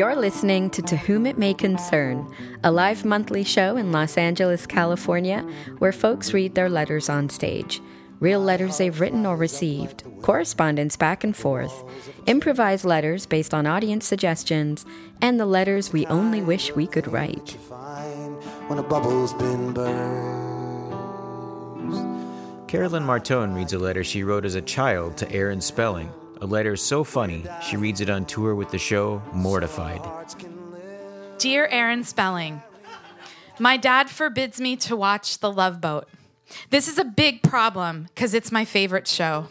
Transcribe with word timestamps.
You're 0.00 0.16
listening 0.16 0.70
to 0.70 0.80
To 0.80 0.96
Whom 0.96 1.26
It 1.26 1.36
May 1.36 1.52
Concern, 1.52 2.34
a 2.64 2.70
live 2.72 3.04
monthly 3.04 3.44
show 3.44 3.76
in 3.76 3.92
Los 3.92 4.16
Angeles, 4.16 4.66
California, 4.66 5.42
where 5.76 5.92
folks 5.92 6.32
read 6.32 6.54
their 6.54 6.70
letters 6.70 7.10
on 7.10 7.28
stage. 7.28 7.82
Real 8.18 8.40
letters 8.40 8.78
they've 8.78 8.98
written 8.98 9.26
or 9.26 9.36
received, 9.36 10.04
correspondence 10.22 10.96
back 10.96 11.22
and 11.22 11.36
forth, 11.36 11.84
improvised 12.24 12.86
letters 12.86 13.26
based 13.26 13.52
on 13.52 13.66
audience 13.66 14.06
suggestions, 14.06 14.86
and 15.20 15.38
the 15.38 15.44
letters 15.44 15.92
we 15.92 16.06
only 16.06 16.40
wish 16.40 16.74
we 16.74 16.86
could 16.86 17.06
write. 17.06 17.58
When 18.68 18.78
a 18.78 18.82
bubble's 18.82 19.34
been 19.34 19.74
burst. 19.74 19.90
Carolyn 22.68 23.02
Martone 23.02 23.54
reads 23.54 23.74
a 23.74 23.78
letter 23.78 24.02
she 24.02 24.22
wrote 24.22 24.46
as 24.46 24.54
a 24.54 24.62
child 24.62 25.18
to 25.18 25.30
Aaron 25.30 25.60
Spelling. 25.60 26.10
A 26.42 26.46
letter 26.46 26.74
so 26.74 27.04
funny, 27.04 27.44
she 27.62 27.76
reads 27.76 28.00
it 28.00 28.08
on 28.08 28.24
tour 28.24 28.54
with 28.54 28.70
the 28.70 28.78
show 28.78 29.22
Mortified. 29.34 30.00
Dear 31.38 31.66
Aaron 31.66 32.02
Spelling, 32.02 32.62
My 33.58 33.76
dad 33.76 34.08
forbids 34.08 34.58
me 34.58 34.76
to 34.76 34.96
watch 34.96 35.38
The 35.38 35.52
Love 35.52 35.80
Boat. 35.82 36.08
This 36.70 36.88
is 36.88 36.98
a 36.98 37.04
big 37.04 37.42
problem 37.42 38.04
because 38.14 38.32
it's 38.32 38.50
my 38.50 38.64
favorite 38.64 39.06
show. 39.06 39.48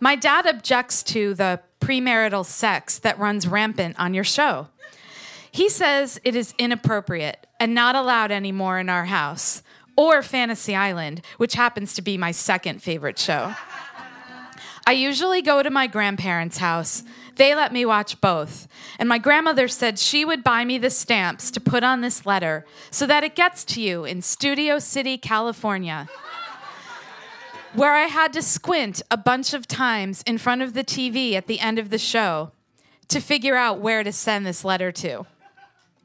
My 0.00 0.16
dad 0.16 0.46
objects 0.46 1.02
to 1.04 1.32
the 1.32 1.60
premarital 1.80 2.44
sex 2.44 2.98
that 2.98 3.18
runs 3.18 3.48
rampant 3.48 3.98
on 3.98 4.12
your 4.12 4.24
show. 4.24 4.68
He 5.50 5.70
says 5.70 6.20
it 6.24 6.36
is 6.36 6.54
inappropriate 6.58 7.46
and 7.58 7.74
not 7.74 7.96
allowed 7.96 8.30
anymore 8.30 8.78
in 8.78 8.90
our 8.90 9.06
house, 9.06 9.62
or 9.96 10.22
Fantasy 10.22 10.76
Island, 10.76 11.22
which 11.38 11.54
happens 11.54 11.94
to 11.94 12.02
be 12.02 12.16
my 12.16 12.30
second 12.32 12.82
favorite 12.82 13.18
show. 13.18 13.54
I 14.88 14.92
usually 14.92 15.42
go 15.42 15.62
to 15.62 15.68
my 15.68 15.86
grandparents' 15.86 16.56
house. 16.56 17.02
They 17.36 17.54
let 17.54 17.74
me 17.74 17.84
watch 17.84 18.22
both. 18.22 18.66
And 18.98 19.06
my 19.06 19.18
grandmother 19.18 19.68
said 19.68 19.98
she 19.98 20.24
would 20.24 20.42
buy 20.42 20.64
me 20.64 20.78
the 20.78 20.88
stamps 20.88 21.50
to 21.50 21.60
put 21.60 21.84
on 21.84 22.00
this 22.00 22.24
letter 22.24 22.64
so 22.90 23.06
that 23.06 23.22
it 23.22 23.36
gets 23.36 23.66
to 23.66 23.82
you 23.82 24.06
in 24.06 24.22
Studio 24.22 24.78
City, 24.78 25.18
California. 25.18 26.08
Where 27.74 27.92
I 27.92 28.04
had 28.04 28.32
to 28.32 28.40
squint 28.40 29.02
a 29.10 29.18
bunch 29.18 29.52
of 29.52 29.68
times 29.68 30.22
in 30.22 30.38
front 30.38 30.62
of 30.62 30.72
the 30.72 30.84
TV 30.84 31.34
at 31.34 31.48
the 31.48 31.60
end 31.60 31.78
of 31.78 31.90
the 31.90 31.98
show 31.98 32.52
to 33.08 33.20
figure 33.20 33.56
out 33.56 33.80
where 33.80 34.02
to 34.02 34.10
send 34.10 34.46
this 34.46 34.64
letter 34.64 34.90
to. 34.90 35.26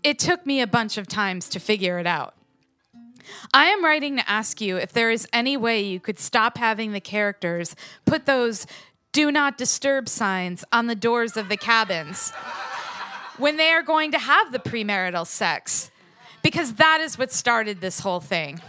It 0.04 0.20
took 0.20 0.46
me 0.46 0.60
a 0.60 0.68
bunch 0.68 0.98
of 0.98 1.08
times 1.08 1.48
to 1.48 1.60
figure 1.62 2.00
it 2.00 2.06
out. 2.06 2.36
I 3.54 3.66
am 3.66 3.84
writing 3.84 4.18
to 4.18 4.30
ask 4.30 4.62
you 4.62 4.78
if 4.78 4.94
there 4.94 5.12
is 5.12 5.28
any 5.34 5.58
way 5.58 5.82
you 5.82 6.00
could 6.00 6.20
stop 6.20 6.58
having 6.58 6.92
the 6.92 7.00
characters 7.00 7.76
put 8.06 8.26
those 8.26 8.66
do 9.12 9.32
not 9.32 9.58
disturb 9.58 10.10
signs 10.10 10.66
on 10.72 10.88
the 10.88 10.96
doors 10.96 11.38
of 11.38 11.48
the 11.48 11.58
cabins 11.58 12.32
when 13.38 13.58
they 13.58 13.70
are 13.70 13.84
going 13.84 14.12
to 14.12 14.18
have 14.18 14.52
the 14.52 14.60
premarital 14.60 15.26
sex, 15.26 15.92
because 16.42 16.74
that 16.76 17.00
is 17.02 17.18
what 17.18 17.32
started 17.32 17.82
this 17.82 18.00
whole 18.00 18.20
thing. 18.20 18.60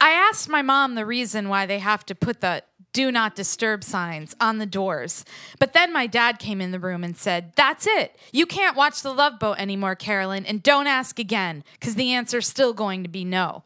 I 0.00 0.12
asked 0.12 0.48
my 0.48 0.62
mom 0.62 0.94
the 0.94 1.04
reason 1.04 1.48
why 1.48 1.66
they 1.66 1.78
have 1.78 2.06
to 2.06 2.14
put 2.14 2.40
the 2.40 2.62
do 2.92 3.12
not 3.12 3.34
disturb 3.34 3.84
signs 3.84 4.34
on 4.40 4.58
the 4.58 4.66
doors. 4.66 5.24
But 5.58 5.72
then 5.72 5.92
my 5.92 6.06
dad 6.06 6.38
came 6.38 6.60
in 6.60 6.70
the 6.70 6.78
room 6.78 7.04
and 7.04 7.16
said, 7.16 7.52
That's 7.54 7.86
it. 7.86 8.16
You 8.32 8.46
can't 8.46 8.76
watch 8.76 9.02
The 9.02 9.12
Love 9.12 9.38
Boat 9.38 9.58
anymore, 9.58 9.94
Carolyn, 9.94 10.46
and 10.46 10.62
don't 10.62 10.86
ask 10.86 11.18
again, 11.18 11.64
because 11.78 11.94
the 11.94 12.12
answer's 12.12 12.48
still 12.48 12.72
going 12.72 13.02
to 13.02 13.08
be 13.08 13.24
no. 13.24 13.62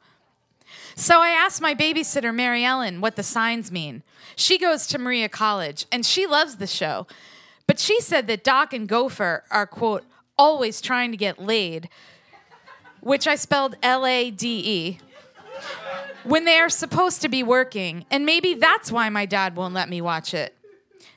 So 0.97 1.21
I 1.21 1.31
asked 1.31 1.61
my 1.61 1.75
babysitter, 1.75 2.35
Mary 2.35 2.65
Ellen, 2.65 3.01
what 3.01 3.17
the 3.17 3.23
signs 3.23 3.73
mean. 3.73 4.03
She 4.37 4.59
goes 4.59 4.87
to 4.89 4.99
Maria 4.99 5.29
College, 5.29 5.87
and 5.91 6.05
she 6.05 6.27
loves 6.27 6.57
the 6.57 6.67
show. 6.67 7.07
But 7.67 7.79
she 7.79 8.01
said 8.01 8.27
that 8.27 8.45
Doc 8.45 8.73
and 8.73 8.89
Gopher 8.89 9.45
are, 9.51 9.67
quote, 9.67 10.05
always 10.37 10.81
trying 10.81 11.11
to 11.11 11.17
get 11.17 11.39
laid, 11.39 11.89
which 13.01 13.27
I 13.27 13.37
spelled 13.37 13.77
L 13.83 14.07
A 14.07 14.31
D 14.31 14.63
E 14.65 14.99
when 16.25 16.45
they 16.45 16.59
are 16.59 16.69
supposed 16.69 17.23
to 17.23 17.29
be 17.29 17.43
working, 17.43 18.07
and 18.11 18.25
maybe 18.25 18.55
that's 18.55 18.91
why 18.91 19.09
my 19.09 19.27
dad 19.27 19.57
won't 19.57 19.75
let 19.75 19.89
me 19.89 20.01
watch 20.01 20.35
it. 20.35 20.57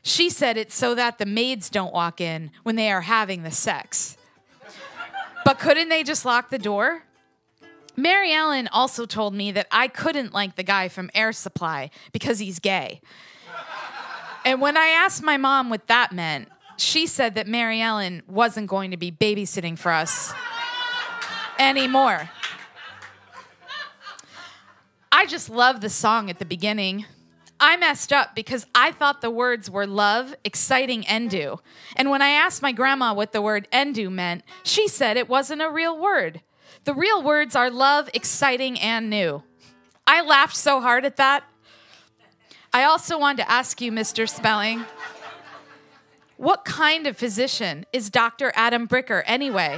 She 0.02 0.30
said 0.30 0.58
it's 0.58 0.75
so 0.75 0.96
that 0.96 1.18
the 1.18 1.25
maids 1.25 1.70
don't 1.70 1.94
walk 1.94 2.22
in 2.22 2.52
when 2.64 2.76
they 2.76 2.92
are 2.92 3.02
having 3.02 3.44
the 3.44 3.52
sex. 3.52 4.18
But 5.44 5.59
couldn't 5.59 5.90
they 5.90 6.03
just 6.03 6.26
lock 6.26 6.50
the 6.50 6.59
door? 6.59 7.03
Mary 7.96 8.31
Ellen 8.31 8.70
also 8.72 9.06
told 9.06 9.34
me 9.34 9.52
that 9.52 9.68
I 9.72 9.88
couldn't 9.88 10.34
like 10.34 10.56
the 10.56 10.64
guy 10.64 10.88
from 10.88 11.09
Air 11.16 11.31
Supply 11.31 11.90
because 12.12 12.40
he's 12.40 12.59
gay. 12.59 13.02
And 14.46 14.62
when 14.62 14.78
I 14.78 14.88
asked 14.88 15.24
my 15.24 15.38
mom 15.38 15.70
what 15.70 15.88
that 15.88 16.12
meant, 16.12 16.50
she 16.78 17.08
said 17.08 17.36
that 17.36 17.47
Mary 17.47 17.81
Ellen 17.81 18.22
wasn't 18.28 18.68
going 18.68 18.92
to 18.92 18.97
be 18.97 19.12
babysitting 19.12 19.78
for 19.78 19.92
us 19.92 20.31
anymore. 21.59 22.30
I 25.28 25.30
just 25.30 25.50
love 25.50 25.82
the 25.82 25.90
song 25.90 26.30
at 26.30 26.40
the 26.40 26.46
beginning. 26.46 27.06
I 27.60 27.76
messed 27.76 28.14
up 28.14 28.34
because 28.34 28.66
I 28.74 28.94
thought 28.94 29.20
the 29.20 29.30
words 29.30 29.70
were 29.70 29.86
love, 29.86 30.34
exciting, 30.46 31.04
endu. 31.04 31.60
And 31.98 32.10
when 32.10 32.22
I 32.22 32.30
asked 32.30 32.62
my 32.62 32.72
grandma 32.72 33.14
what 33.14 33.34
the 33.34 33.42
word 33.42 33.68
endu 33.74 34.10
meant, 34.10 34.44
she 34.64 34.88
said 34.88 35.18
it 35.18 35.28
wasn't 35.28 35.62
a 35.62 35.70
real 35.70 36.00
word. 36.00 36.40
The 36.86 36.94
real 36.94 37.22
words 37.22 37.58
are 37.58 37.70
love, 37.70 38.10
exciting, 38.14 38.80
and 38.80 39.10
new. 39.10 39.44
I 40.08 40.22
laughed 40.22 40.56
so 40.56 40.80
hard 40.80 41.04
at 41.04 41.18
that. 41.18 41.44
I 42.72 42.86
also 42.86 43.20
wanted 43.20 43.44
to 43.44 43.52
ask 43.52 43.82
you, 43.82 43.92
Mr. 43.92 44.30
Spelling, 44.30 44.86
what 46.38 46.64
kind 46.64 47.06
of 47.06 47.18
physician 47.18 47.86
is 47.92 48.09
Dr. 48.09 48.54
Adam 48.56 48.88
Bricker 48.88 49.24
anyway? 49.26 49.78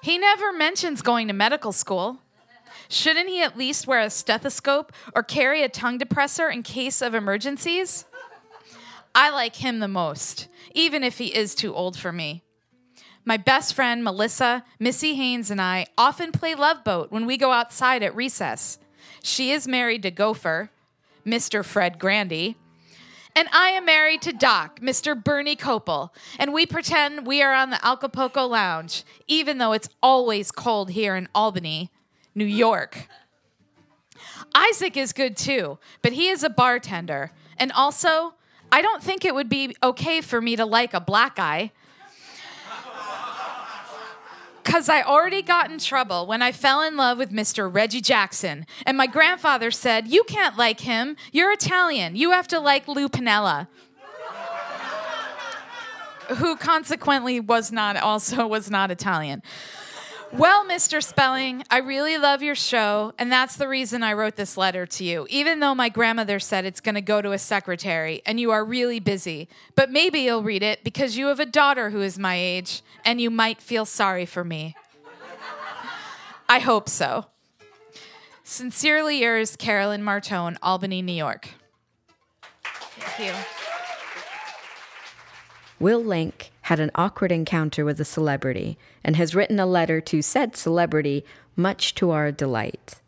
He 0.00 0.16
never 0.16 0.50
mentions 0.50 1.02
going 1.02 1.28
to 1.28 1.34
medical 1.34 1.72
school. 1.72 2.22
Shouldn't 2.88 3.28
he 3.28 3.42
at 3.42 3.56
least 3.58 3.86
wear 3.86 4.00
a 4.00 4.10
stethoscope 4.10 4.92
or 5.14 5.22
carry 5.22 5.62
a 5.62 5.68
tongue 5.68 5.98
depressor 5.98 6.52
in 6.52 6.62
case 6.62 7.02
of 7.02 7.14
emergencies? 7.14 8.04
I 9.14 9.30
like 9.30 9.56
him 9.56 9.78
the 9.78 9.88
most, 9.88 10.48
even 10.74 11.02
if 11.02 11.18
he 11.18 11.34
is 11.34 11.54
too 11.54 11.74
old 11.74 11.98
for 11.98 12.12
me. 12.12 12.42
My 13.24 13.36
best 13.36 13.74
friend 13.74 14.04
Melissa, 14.04 14.64
Missy 14.78 15.14
Haynes, 15.14 15.50
and 15.50 15.60
I 15.60 15.86
often 15.98 16.30
play 16.30 16.54
Love 16.54 16.84
Boat 16.84 17.10
when 17.10 17.26
we 17.26 17.36
go 17.36 17.50
outside 17.50 18.02
at 18.02 18.14
recess. 18.14 18.78
She 19.22 19.50
is 19.50 19.66
married 19.66 20.02
to 20.02 20.10
Gopher, 20.10 20.70
Mr. 21.26 21.64
Fred 21.64 21.98
Grandy, 21.98 22.56
and 23.34 23.48
I 23.52 23.70
am 23.70 23.84
married 23.84 24.22
to 24.22 24.32
Doc, 24.32 24.80
Mr. 24.80 25.20
Bernie 25.22 25.56
Kopell, 25.56 26.10
and 26.38 26.54
we 26.54 26.64
pretend 26.64 27.26
we 27.26 27.42
are 27.42 27.52
on 27.52 27.70
the 27.70 27.84
Acapulco 27.84 28.46
Lounge, 28.46 29.02
even 29.26 29.58
though 29.58 29.72
it's 29.72 29.90
always 30.02 30.52
cold 30.52 30.90
here 30.90 31.16
in 31.16 31.28
Albany, 31.34 31.90
New 32.36 32.44
York. 32.44 33.08
Isaac 34.54 34.96
is 34.96 35.12
good 35.12 35.36
too, 35.36 35.78
but 36.02 36.12
he 36.12 36.28
is 36.28 36.44
a 36.44 36.50
bartender. 36.50 37.32
And 37.58 37.72
also, 37.72 38.34
I 38.70 38.82
don't 38.82 39.02
think 39.02 39.24
it 39.24 39.34
would 39.34 39.48
be 39.48 39.74
okay 39.82 40.20
for 40.20 40.40
me 40.40 40.54
to 40.56 40.66
like 40.66 40.94
a 40.94 41.00
black 41.00 41.36
guy. 41.36 41.72
Because 44.62 44.88
I 44.88 45.02
already 45.02 45.42
got 45.42 45.70
in 45.70 45.78
trouble 45.78 46.26
when 46.26 46.42
I 46.42 46.52
fell 46.52 46.82
in 46.82 46.96
love 46.96 47.18
with 47.18 47.30
Mr. 47.30 47.72
Reggie 47.72 48.00
Jackson. 48.00 48.66
And 48.84 48.96
my 48.96 49.06
grandfather 49.06 49.70
said, 49.70 50.08
You 50.08 50.24
can't 50.24 50.56
like 50.56 50.80
him. 50.80 51.16
You're 51.32 51.52
Italian. 51.52 52.16
You 52.16 52.32
have 52.32 52.48
to 52.48 52.58
like 52.58 52.88
Lou 52.88 53.08
Piniella. 53.08 53.68
Who 56.38 56.56
consequently 56.56 57.38
was 57.38 57.70
not 57.70 57.96
also 57.96 58.46
was 58.48 58.68
not 58.68 58.90
Italian. 58.90 59.42
Well, 60.32 60.66
Mr. 60.66 61.02
Spelling, 61.02 61.62
I 61.70 61.78
really 61.78 62.18
love 62.18 62.42
your 62.42 62.56
show, 62.56 63.12
and 63.16 63.30
that's 63.30 63.56
the 63.56 63.68
reason 63.68 64.02
I 64.02 64.12
wrote 64.12 64.34
this 64.34 64.56
letter 64.56 64.84
to 64.84 65.04
you, 65.04 65.26
even 65.30 65.60
though 65.60 65.74
my 65.74 65.88
grandmother 65.88 66.40
said 66.40 66.64
it's 66.64 66.80
going 66.80 66.96
to 66.96 67.00
go 67.00 67.22
to 67.22 67.30
a 67.30 67.38
secretary 67.38 68.22
and 68.26 68.40
you 68.40 68.50
are 68.50 68.64
really 68.64 68.98
busy. 68.98 69.48
But 69.76 69.90
maybe 69.90 70.20
you'll 70.20 70.42
read 70.42 70.62
it 70.64 70.82
because 70.82 71.16
you 71.16 71.28
have 71.28 71.38
a 71.38 71.46
daughter 71.46 71.90
who 71.90 72.02
is 72.02 72.18
my 72.18 72.34
age, 72.34 72.82
and 73.04 73.20
you 73.20 73.30
might 73.30 73.62
feel 73.62 73.86
sorry 73.86 74.26
for 74.26 74.42
me. 74.42 74.74
I 76.48 76.58
hope 76.58 76.88
so. 76.88 77.26
Sincerely 78.42 79.20
yours, 79.20 79.56
Carolyn 79.56 80.02
Martone, 80.02 80.56
Albany, 80.60 81.02
New 81.02 81.12
York. 81.12 81.50
Thank 82.64 83.30
you. 83.30 83.34
Will 85.78 86.02
Link 86.02 86.50
had 86.66 86.80
an 86.80 86.90
awkward 86.96 87.30
encounter 87.30 87.84
with 87.84 88.00
a 88.00 88.04
celebrity 88.04 88.76
and 89.04 89.14
has 89.14 89.36
written 89.36 89.60
a 89.60 89.66
letter 89.66 90.00
to 90.00 90.20
said 90.20 90.56
celebrity, 90.56 91.24
much 91.54 91.94
to 91.94 92.10
our 92.10 92.32
delight. 92.32 93.00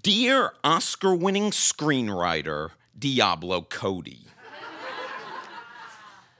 Dear 0.00 0.52
Oscar 0.62 1.12
winning 1.12 1.50
screenwriter 1.50 2.70
Diablo 2.96 3.62
Cody, 3.62 4.26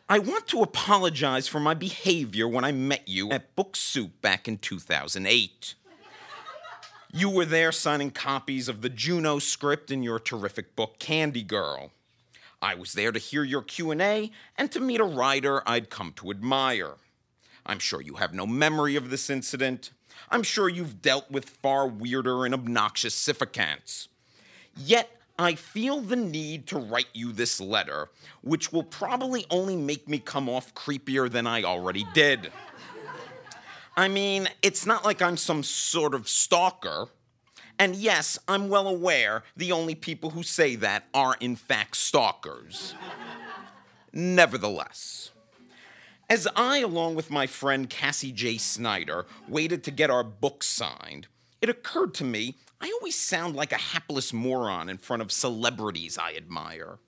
I 0.08 0.20
want 0.20 0.46
to 0.48 0.62
apologize 0.62 1.48
for 1.48 1.58
my 1.58 1.74
behavior 1.74 2.46
when 2.46 2.64
I 2.64 2.70
met 2.70 3.08
you 3.08 3.32
at 3.32 3.56
Book 3.56 3.74
Soup 3.74 4.12
back 4.22 4.46
in 4.46 4.56
2008. 4.56 5.74
You 7.12 7.30
were 7.30 7.46
there 7.46 7.72
signing 7.72 8.12
copies 8.12 8.68
of 8.68 8.82
the 8.82 8.88
Juno 8.88 9.40
script 9.40 9.90
in 9.90 10.04
your 10.04 10.20
terrific 10.20 10.76
book, 10.76 11.00
Candy 11.00 11.42
Girl. 11.42 11.90
I 12.62 12.74
was 12.74 12.92
there 12.92 13.12
to 13.12 13.18
hear 13.18 13.42
your 13.42 13.62
Q&A 13.62 14.30
and 14.58 14.70
to 14.72 14.80
meet 14.80 15.00
a 15.00 15.04
writer 15.04 15.62
I'd 15.66 15.90
come 15.90 16.12
to 16.16 16.30
admire. 16.30 16.94
I'm 17.64 17.78
sure 17.78 18.00
you 18.00 18.14
have 18.14 18.34
no 18.34 18.46
memory 18.46 18.96
of 18.96 19.10
this 19.10 19.30
incident. 19.30 19.90
I'm 20.30 20.42
sure 20.42 20.68
you've 20.68 21.00
dealt 21.00 21.30
with 21.30 21.48
far 21.48 21.86
weirder 21.86 22.44
and 22.44 22.52
obnoxious 22.52 23.14
syphacants. 23.14 24.08
Yet, 24.76 25.10
I 25.38 25.54
feel 25.54 26.02
the 26.02 26.16
need 26.16 26.66
to 26.66 26.78
write 26.78 27.08
you 27.14 27.32
this 27.32 27.60
letter, 27.60 28.10
which 28.42 28.72
will 28.72 28.82
probably 28.82 29.46
only 29.50 29.74
make 29.74 30.06
me 30.06 30.18
come 30.18 30.50
off 30.50 30.74
creepier 30.74 31.30
than 31.30 31.46
I 31.46 31.62
already 31.62 32.04
did. 32.12 32.52
I 33.96 34.08
mean, 34.08 34.48
it's 34.62 34.84
not 34.84 35.04
like 35.04 35.22
I'm 35.22 35.38
some 35.38 35.62
sort 35.62 36.14
of 36.14 36.28
stalker. 36.28 37.08
And 37.80 37.96
yes, 37.96 38.38
I'm 38.46 38.68
well 38.68 38.86
aware 38.86 39.42
the 39.56 39.72
only 39.72 39.94
people 39.94 40.30
who 40.30 40.42
say 40.42 40.76
that 40.76 41.06
are, 41.14 41.34
in 41.40 41.56
fact, 41.56 41.96
stalkers. 41.96 42.94
Nevertheless, 44.12 45.30
as 46.28 46.46
I, 46.54 46.80
along 46.80 47.14
with 47.14 47.30
my 47.30 47.46
friend 47.46 47.88
Cassie 47.88 48.32
J. 48.32 48.58
Snyder, 48.58 49.24
waited 49.48 49.82
to 49.84 49.90
get 49.90 50.10
our 50.10 50.22
book 50.22 50.62
signed, 50.62 51.26
it 51.62 51.70
occurred 51.70 52.12
to 52.14 52.24
me 52.24 52.56
I 52.82 52.92
always 53.00 53.16
sound 53.16 53.56
like 53.56 53.72
a 53.72 53.76
hapless 53.76 54.32
moron 54.32 54.90
in 54.90 54.98
front 54.98 55.22
of 55.22 55.32
celebrities 55.32 56.18
I 56.18 56.34
admire. 56.34 56.98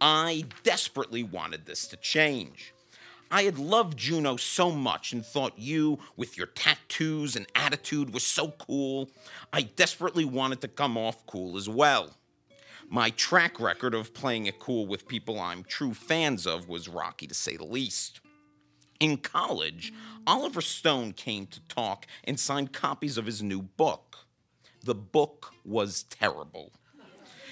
I 0.00 0.46
desperately 0.64 1.22
wanted 1.22 1.64
this 1.66 1.86
to 1.88 1.96
change. 1.96 2.74
I 3.30 3.42
had 3.42 3.58
loved 3.58 3.98
Juno 3.98 4.36
so 4.36 4.70
much 4.70 5.12
and 5.12 5.24
thought 5.24 5.58
you, 5.58 5.98
with 6.16 6.36
your 6.36 6.46
tattoos 6.46 7.36
and 7.36 7.46
attitude, 7.54 8.14
was 8.14 8.24
so 8.24 8.52
cool. 8.58 9.10
I 9.52 9.62
desperately 9.62 10.24
wanted 10.24 10.60
to 10.62 10.68
come 10.68 10.96
off 10.96 11.26
cool 11.26 11.56
as 11.56 11.68
well. 11.68 12.14
My 12.88 13.10
track 13.10 13.60
record 13.60 13.94
of 13.94 14.14
playing 14.14 14.46
it 14.46 14.58
cool 14.58 14.86
with 14.86 15.08
people 15.08 15.38
I'm 15.38 15.62
true 15.62 15.92
fans 15.92 16.46
of 16.46 16.68
was 16.68 16.88
rocky 16.88 17.26
to 17.26 17.34
say 17.34 17.56
the 17.56 17.64
least. 17.64 18.20
In 18.98 19.18
college, 19.18 19.92
Oliver 20.26 20.62
Stone 20.62 21.12
came 21.12 21.46
to 21.48 21.60
talk 21.68 22.06
and 22.24 22.40
signed 22.40 22.72
copies 22.72 23.18
of 23.18 23.26
his 23.26 23.42
new 23.42 23.60
book. 23.60 24.26
The 24.82 24.94
book 24.94 25.52
was 25.64 26.04
terrible. 26.04 26.72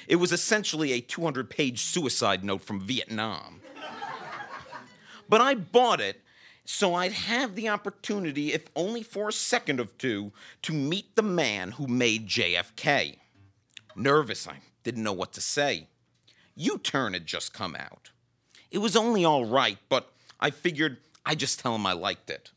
It 0.09 0.17
was 0.17 0.33
essentially 0.33 0.93
a 0.93 1.01
200 1.01 1.51
page 1.51 1.83
suicide 1.83 2.43
note 2.43 2.63
from 2.63 2.81
Vietnam. 2.81 3.61
But 5.29 5.41
I 5.41 5.55
bought 5.55 6.01
it 6.01 6.23
so 6.69 6.95
I'd 6.95 7.13
have 7.13 7.55
the 7.55 7.69
opportunity, 7.69 8.53
if 8.53 8.65
only 8.75 9.03
for 9.03 9.29
a 9.29 9.33
second 9.33 9.79
or 9.81 9.87
two, 9.87 10.33
to 10.63 10.73
meet 10.73 11.15
the 11.15 11.23
man 11.23 11.73
who 11.73 11.87
made 11.87 12.27
JFK. 12.27 13.19
Nervous, 13.95 14.49
I 14.49 14.59
didn't 14.83 15.05
know 15.05 15.13
what 15.13 15.33
to 15.35 15.41
say. 15.41 15.87
U 16.57 16.79
Turn 16.79 17.13
had 17.13 17.25
just 17.25 17.55
come 17.55 17.77
out. 17.77 18.11
It 18.71 18.79
was 18.79 18.97
only 18.97 19.25
all 19.25 19.45
right, 19.45 19.79
but 19.89 20.13
I 20.41 20.51
figured 20.51 20.99
I'd 21.25 21.39
just 21.39 21.61
tell 21.61 21.75
him 21.77 21.87
I 21.87 21.93
liked 21.93 22.31
it. 22.31 22.51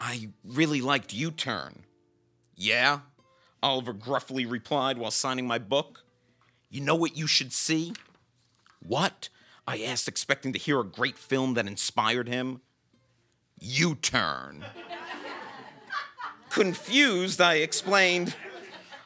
I 0.00 0.30
really 0.44 0.80
liked 0.80 1.12
U 1.12 1.32
Turn. 1.32 1.82
Yeah? 2.54 3.00
Oliver 3.60 3.92
gruffly 3.92 4.46
replied 4.46 4.98
while 4.98 5.10
signing 5.10 5.48
my 5.48 5.58
book. 5.58 6.04
You 6.70 6.80
know 6.80 6.94
what 6.94 7.16
you 7.16 7.26
should 7.26 7.52
see? 7.52 7.92
What? 8.80 9.30
I 9.68 9.82
asked, 9.82 10.08
expecting 10.08 10.54
to 10.54 10.58
hear 10.58 10.80
a 10.80 10.84
great 10.84 11.18
film 11.18 11.52
that 11.54 11.66
inspired 11.66 12.26
him. 12.26 12.62
U 13.60 13.96
Turn. 13.96 14.64
Confused, 16.48 17.38
I 17.38 17.56
explained 17.56 18.34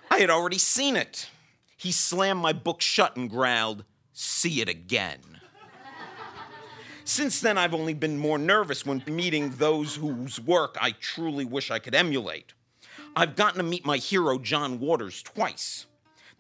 I 0.08 0.18
had 0.18 0.30
already 0.30 0.58
seen 0.58 0.94
it. 0.94 1.28
He 1.76 1.90
slammed 1.90 2.40
my 2.40 2.52
book 2.52 2.80
shut 2.80 3.16
and 3.16 3.28
growled, 3.28 3.84
See 4.12 4.60
it 4.60 4.68
again. 4.68 5.40
Since 7.02 7.40
then, 7.40 7.58
I've 7.58 7.74
only 7.74 7.94
been 7.94 8.16
more 8.16 8.38
nervous 8.38 8.86
when 8.86 9.02
meeting 9.08 9.50
those 9.56 9.96
whose 9.96 10.38
work 10.38 10.76
I 10.80 10.92
truly 10.92 11.44
wish 11.44 11.72
I 11.72 11.80
could 11.80 11.96
emulate. 11.96 12.52
I've 13.16 13.34
gotten 13.34 13.56
to 13.56 13.64
meet 13.64 13.84
my 13.84 13.96
hero, 13.96 14.38
John 14.38 14.78
Waters, 14.78 15.24
twice. 15.24 15.86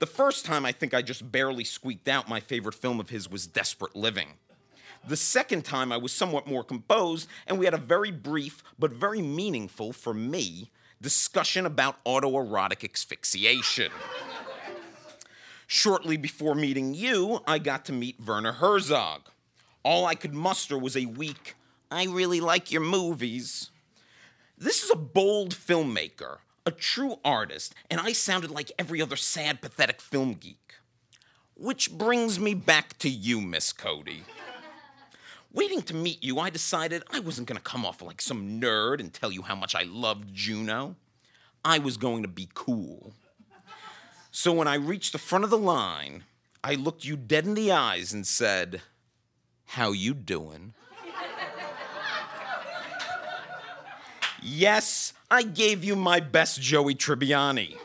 The 0.02 0.06
first 0.06 0.44
time, 0.44 0.66
I 0.66 0.72
think 0.72 0.94
I 0.94 1.00
just 1.00 1.30
barely 1.30 1.62
squeaked 1.62 2.08
out 2.08 2.28
my 2.28 2.40
favorite 2.40 2.74
film 2.74 2.98
of 2.98 3.10
his 3.10 3.30
was 3.30 3.46
Desperate 3.46 3.94
Living. 3.94 4.30
The 5.06 5.16
second 5.16 5.64
time, 5.64 5.92
I 5.92 5.96
was 5.96 6.10
somewhat 6.10 6.48
more 6.48 6.64
composed, 6.64 7.28
and 7.46 7.56
we 7.56 7.66
had 7.66 7.74
a 7.74 7.78
very 7.78 8.10
brief, 8.10 8.64
but 8.80 8.90
very 8.90 9.22
meaningful 9.22 9.92
for 9.92 10.12
me, 10.12 10.72
discussion 11.00 11.66
about 11.66 12.04
autoerotic 12.04 12.82
asphyxiation. 12.82 13.92
Shortly 15.68 16.16
before 16.16 16.56
meeting 16.56 16.94
you, 16.94 17.38
I 17.46 17.60
got 17.60 17.84
to 17.84 17.92
meet 17.92 18.18
Werner 18.26 18.54
Herzog. 18.54 19.30
All 19.84 20.04
I 20.04 20.16
could 20.16 20.34
muster 20.34 20.76
was 20.76 20.96
a 20.96 21.06
weak, 21.06 21.54
I 21.92 22.06
really 22.06 22.40
like 22.40 22.72
your 22.72 22.82
movies. 22.82 23.70
This 24.58 24.82
is 24.82 24.90
a 24.90 24.96
bold 24.96 25.54
filmmaker, 25.54 26.38
a 26.64 26.70
true 26.70 27.16
artist, 27.24 27.74
and 27.90 28.00
I 28.00 28.12
sounded 28.12 28.50
like 28.50 28.72
every 28.78 29.02
other 29.02 29.16
sad, 29.16 29.60
pathetic 29.60 30.00
film 30.00 30.34
geek. 30.34 30.74
Which 31.54 31.92
brings 31.92 32.38
me 32.38 32.54
back 32.54 32.98
to 32.98 33.08
you, 33.08 33.40
Miss 33.40 33.72
Cody. 33.72 34.24
Waiting 35.52 35.82
to 35.82 35.94
meet 35.94 36.24
you, 36.24 36.38
I 36.38 36.48
decided 36.48 37.02
I 37.10 37.20
wasn't 37.20 37.46
going 37.46 37.58
to 37.58 37.62
come 37.62 37.84
off 37.84 38.00
like 38.00 38.22
some 38.22 38.60
nerd 38.60 39.00
and 39.00 39.12
tell 39.12 39.30
you 39.30 39.42
how 39.42 39.54
much 39.54 39.74
I 39.74 39.82
loved 39.82 40.32
Juno. 40.32 40.96
I 41.64 41.78
was 41.78 41.96
going 41.96 42.22
to 42.22 42.28
be 42.28 42.48
cool. 42.54 43.12
So 44.30 44.52
when 44.52 44.66
I 44.66 44.76
reached 44.76 45.12
the 45.12 45.18
front 45.18 45.44
of 45.44 45.50
the 45.50 45.58
line, 45.58 46.24
I 46.64 46.74
looked 46.74 47.04
you 47.04 47.16
dead 47.16 47.44
in 47.44 47.54
the 47.54 47.70
eyes 47.70 48.14
and 48.14 48.26
said, 48.26 48.80
"How 49.66 49.92
you 49.92 50.14
doing?" 50.14 50.72
Yes, 54.42 55.12
I 55.30 55.42
gave 55.42 55.84
you 55.84 55.96
my 55.96 56.20
best 56.20 56.60
Joey 56.60 56.94
Tribbiani. 56.94 57.76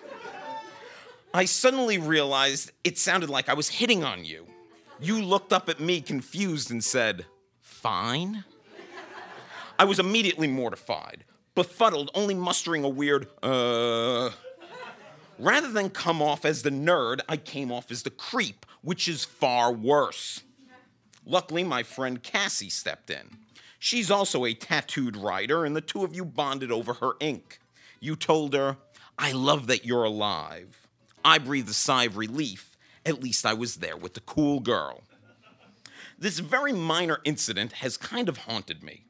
I 1.33 1.45
suddenly 1.45 1.97
realized 1.97 2.71
it 2.83 2.97
sounded 2.97 3.29
like 3.29 3.49
I 3.49 3.53
was 3.53 3.69
hitting 3.69 4.03
on 4.03 4.25
you. 4.25 4.47
You 4.99 5.21
looked 5.21 5.53
up 5.53 5.69
at 5.69 5.79
me 5.79 6.01
confused 6.01 6.71
and 6.71 6.83
said, 6.83 7.25
Fine? 7.61 8.43
I 9.79 9.85
was 9.85 9.99
immediately 9.99 10.47
mortified, 10.47 11.23
befuddled, 11.53 12.09
only 12.15 12.33
mustering 12.33 12.83
a 12.83 12.89
weird, 12.89 13.27
uh. 13.43 14.31
Rather 15.37 15.71
than 15.71 15.91
come 15.91 16.21
off 16.21 16.45
as 16.45 16.63
the 16.63 16.71
nerd, 16.71 17.19
I 17.29 17.37
came 17.37 17.71
off 17.71 17.91
as 17.91 18.01
the 18.01 18.09
creep, 18.09 18.65
which 18.81 19.07
is 19.07 19.23
far 19.23 19.71
worse. 19.71 20.41
Luckily, 21.25 21.63
my 21.63 21.83
friend 21.83 22.23
Cassie 22.23 22.69
stepped 22.69 23.11
in. 23.11 23.37
She's 23.79 24.09
also 24.09 24.45
a 24.45 24.53
tattooed 24.53 25.15
writer, 25.15 25.65
and 25.65 25.75
the 25.75 25.81
two 25.81 26.03
of 26.03 26.15
you 26.15 26.25
bonded 26.25 26.71
over 26.71 26.93
her 26.95 27.13
ink. 27.19 27.59
You 27.99 28.15
told 28.15 28.53
her, 28.53 28.77
I 29.17 29.31
love 29.31 29.67
that 29.67 29.85
you're 29.85 30.03
alive. 30.03 30.87
I 31.23 31.37
breathed 31.37 31.69
a 31.69 31.73
sigh 31.73 32.05
of 32.05 32.17
relief. 32.17 32.77
At 33.05 33.21
least 33.21 33.45
I 33.45 33.53
was 33.53 33.77
there 33.77 33.97
with 33.97 34.13
the 34.13 34.21
cool 34.21 34.59
girl. 34.59 35.03
This 36.19 36.39
very 36.39 36.73
minor 36.73 37.19
incident 37.23 37.73
has 37.73 37.97
kind 37.97 38.27
of 38.27 38.37
haunted 38.37 38.83
me. 38.83 39.03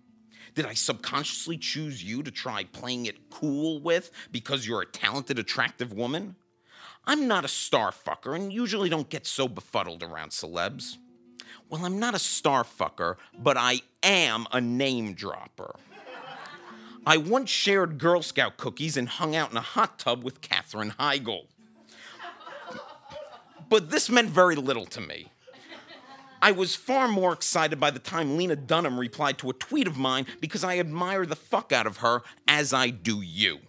Did 0.55 0.65
I 0.65 0.73
subconsciously 0.73 1.57
choose 1.57 2.03
you 2.03 2.23
to 2.23 2.31
try 2.31 2.63
playing 2.65 3.05
it 3.05 3.29
cool 3.29 3.79
with 3.79 4.11
because 4.31 4.67
you're 4.67 4.81
a 4.81 4.85
talented, 4.85 5.39
attractive 5.39 5.93
woman? 5.93 6.35
I'm 7.05 7.27
not 7.27 7.45
a 7.45 7.47
star 7.47 7.91
fucker 7.91 8.35
and 8.35 8.51
usually 8.51 8.89
don't 8.89 9.09
get 9.09 9.25
so 9.25 9.47
befuddled 9.47 10.03
around 10.03 10.31
celebs. 10.31 10.97
Well, 11.69 11.85
I'm 11.85 11.99
not 11.99 12.15
a 12.15 12.19
star 12.19 12.63
fucker, 12.63 13.15
but 13.37 13.57
I 13.57 13.81
am 14.03 14.47
a 14.51 14.61
name 14.61 15.13
dropper. 15.13 15.75
I 17.05 17.17
once 17.17 17.49
shared 17.49 17.97
Girl 17.97 18.21
Scout 18.21 18.57
cookies 18.57 18.97
and 18.97 19.07
hung 19.07 19.35
out 19.35 19.51
in 19.51 19.57
a 19.57 19.61
hot 19.61 19.99
tub 19.99 20.23
with 20.23 20.41
Katherine 20.41 20.93
Heigl. 20.99 21.45
But 23.69 23.89
this 23.89 24.09
meant 24.09 24.29
very 24.29 24.55
little 24.55 24.85
to 24.87 25.01
me. 25.01 25.31
I 26.41 26.51
was 26.51 26.75
far 26.75 27.07
more 27.07 27.33
excited 27.33 27.79
by 27.79 27.91
the 27.91 27.99
time 27.99 28.37
Lena 28.37 28.55
Dunham 28.55 28.99
replied 28.99 29.37
to 29.39 29.49
a 29.49 29.53
tweet 29.53 29.87
of 29.87 29.97
mine 29.97 30.25
because 30.39 30.63
I 30.63 30.77
admire 30.77 31.25
the 31.25 31.35
fuck 31.35 31.71
out 31.73 31.87
of 31.87 31.97
her 31.97 32.21
as 32.47 32.73
I 32.73 32.89
do 32.89 33.21
you. 33.21 33.59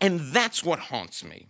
And 0.00 0.20
that's 0.20 0.62
what 0.62 0.78
haunts 0.78 1.24
me. 1.24 1.46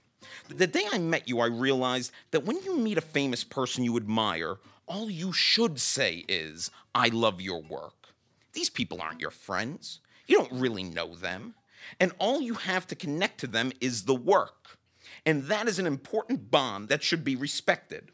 The 0.49 0.67
day 0.67 0.87
I 0.93 0.99
met 0.99 1.29
you, 1.29 1.41
I 1.41 1.47
realized 1.47 2.13
that 2.31 2.45
when 2.45 2.63
you 2.63 2.79
meet 2.79 2.97
a 2.97 3.03
famous 3.03 3.45
person 3.45 3.85
you 3.85 3.97
admire, 3.97 4.59
all 4.89 5.11
you 5.11 5.33
should 5.33 5.81
say 5.81 6.25
is, 6.29 6.71
I 6.95 7.09
love 7.09 7.41
your 7.41 7.63
work. 7.63 8.09
These 8.53 8.71
people 8.71 9.01
aren't 9.01 9.21
your 9.21 9.31
friends. 9.31 10.01
You 10.27 10.39
don't 10.39 10.61
really 10.61 10.83
know 10.83 11.15
them. 11.15 11.55
And 12.01 12.13
all 12.19 12.41
you 12.41 12.55
have 12.55 12.87
to 12.89 12.97
connect 12.97 13.41
to 13.41 13.47
them 13.47 13.73
is 13.81 14.05
the 14.05 14.15
work. 14.15 14.79
And 15.25 15.45
that 15.45 15.69
is 15.69 15.79
an 15.79 15.87
important 15.87 16.51
bond 16.51 16.89
that 16.89 17.03
should 17.03 17.25
be 17.25 17.37
respected. 17.37 18.11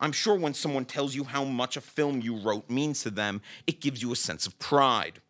I'm 0.00 0.12
sure 0.12 0.34
when 0.34 0.54
someone 0.54 0.84
tells 0.84 1.14
you 1.14 1.24
how 1.24 1.44
much 1.44 1.76
a 1.76 1.80
film 1.80 2.20
you 2.20 2.36
wrote 2.36 2.68
means 2.68 3.02
to 3.02 3.10
them, 3.10 3.40
it 3.66 3.80
gives 3.80 4.02
you 4.02 4.12
a 4.12 4.16
sense 4.16 4.46
of 4.46 4.58
pride. 4.58 5.20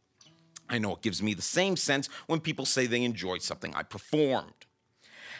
I 0.69 0.79
know 0.79 0.95
it 0.95 1.03
gives 1.03 1.23
me 1.23 1.35
the 1.35 1.43
same 1.43 1.77
sense 1.77 2.09
when 2.27 2.41
people 2.41 2.65
say 2.65 2.87
they 2.87 3.05
enjoyed 3.05 3.43
something 3.43 3.75
I 3.75 3.85
performed. 3.85 4.67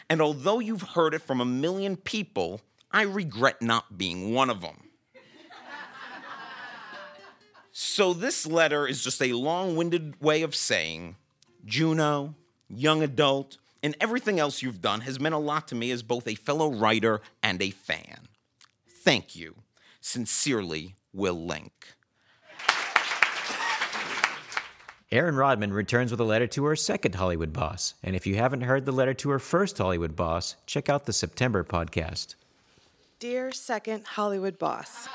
And 0.09 0.21
although 0.21 0.59
you've 0.59 0.81
heard 0.81 1.13
it 1.13 1.21
from 1.21 1.41
a 1.41 1.45
million 1.45 1.97
people, 1.97 2.61
I 2.91 3.01
regret 3.01 3.61
not 3.61 3.97
being 3.97 4.33
one 4.33 4.49
of 4.49 4.61
them. 4.61 4.86
So, 7.79 8.11
this 8.11 8.47
letter 8.47 8.87
is 8.87 9.03
just 9.03 9.21
a 9.21 9.33
long 9.33 9.75
winded 9.75 10.19
way 10.19 10.41
of 10.41 10.55
saying 10.55 11.15
Juno, 11.63 12.33
young 12.67 13.03
adult, 13.03 13.57
and 13.83 13.95
everything 14.01 14.39
else 14.39 14.63
you've 14.63 14.81
done 14.81 15.01
has 15.01 15.19
meant 15.19 15.35
a 15.35 15.37
lot 15.37 15.67
to 15.67 15.75
me 15.75 15.91
as 15.91 16.01
both 16.01 16.27
a 16.27 16.33
fellow 16.33 16.71
writer 16.71 17.21
and 17.43 17.61
a 17.61 17.69
fan. 17.69 18.29
Thank 18.89 19.35
you. 19.35 19.57
Sincerely, 20.01 20.95
Will 21.13 21.35
Link. 21.35 21.71
Erin 25.11 25.35
Rodman 25.35 25.71
returns 25.71 26.09
with 26.09 26.19
a 26.19 26.23
letter 26.23 26.47
to 26.47 26.65
her 26.65 26.75
second 26.75 27.13
Hollywood 27.13 27.53
boss. 27.53 27.93
And 28.01 28.15
if 28.15 28.25
you 28.25 28.37
haven't 28.37 28.61
heard 28.61 28.87
the 28.87 28.91
letter 28.91 29.13
to 29.13 29.29
her 29.29 29.39
first 29.39 29.77
Hollywood 29.77 30.15
boss, 30.15 30.55
check 30.65 30.89
out 30.89 31.05
the 31.05 31.13
September 31.13 31.63
podcast. 31.63 32.33
Dear 33.19 33.51
second 33.51 34.07
Hollywood 34.07 34.57
boss, 34.57 35.07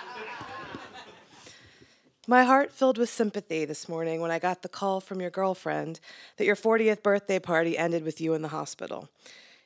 my 2.29 2.45
heart 2.45 2.71
filled 2.71 2.99
with 2.99 3.11
sympathy 3.11 3.65
this 3.65 3.89
morning 3.89 4.21
when 4.21 4.31
I 4.31 4.39
got 4.39 4.63
the 4.63 4.69
call 4.69 5.01
from 5.01 5.21
your 5.21 5.31
girlfriend 5.31 5.99
that 6.37 6.45
your 6.45 6.55
40th 6.55 7.03
birthday 7.03 7.41
party 7.41 7.77
ended 7.77 8.05
with 8.05 8.21
you 8.21 8.35
in 8.35 8.43
the 8.43 8.49
hospital. 8.49 9.09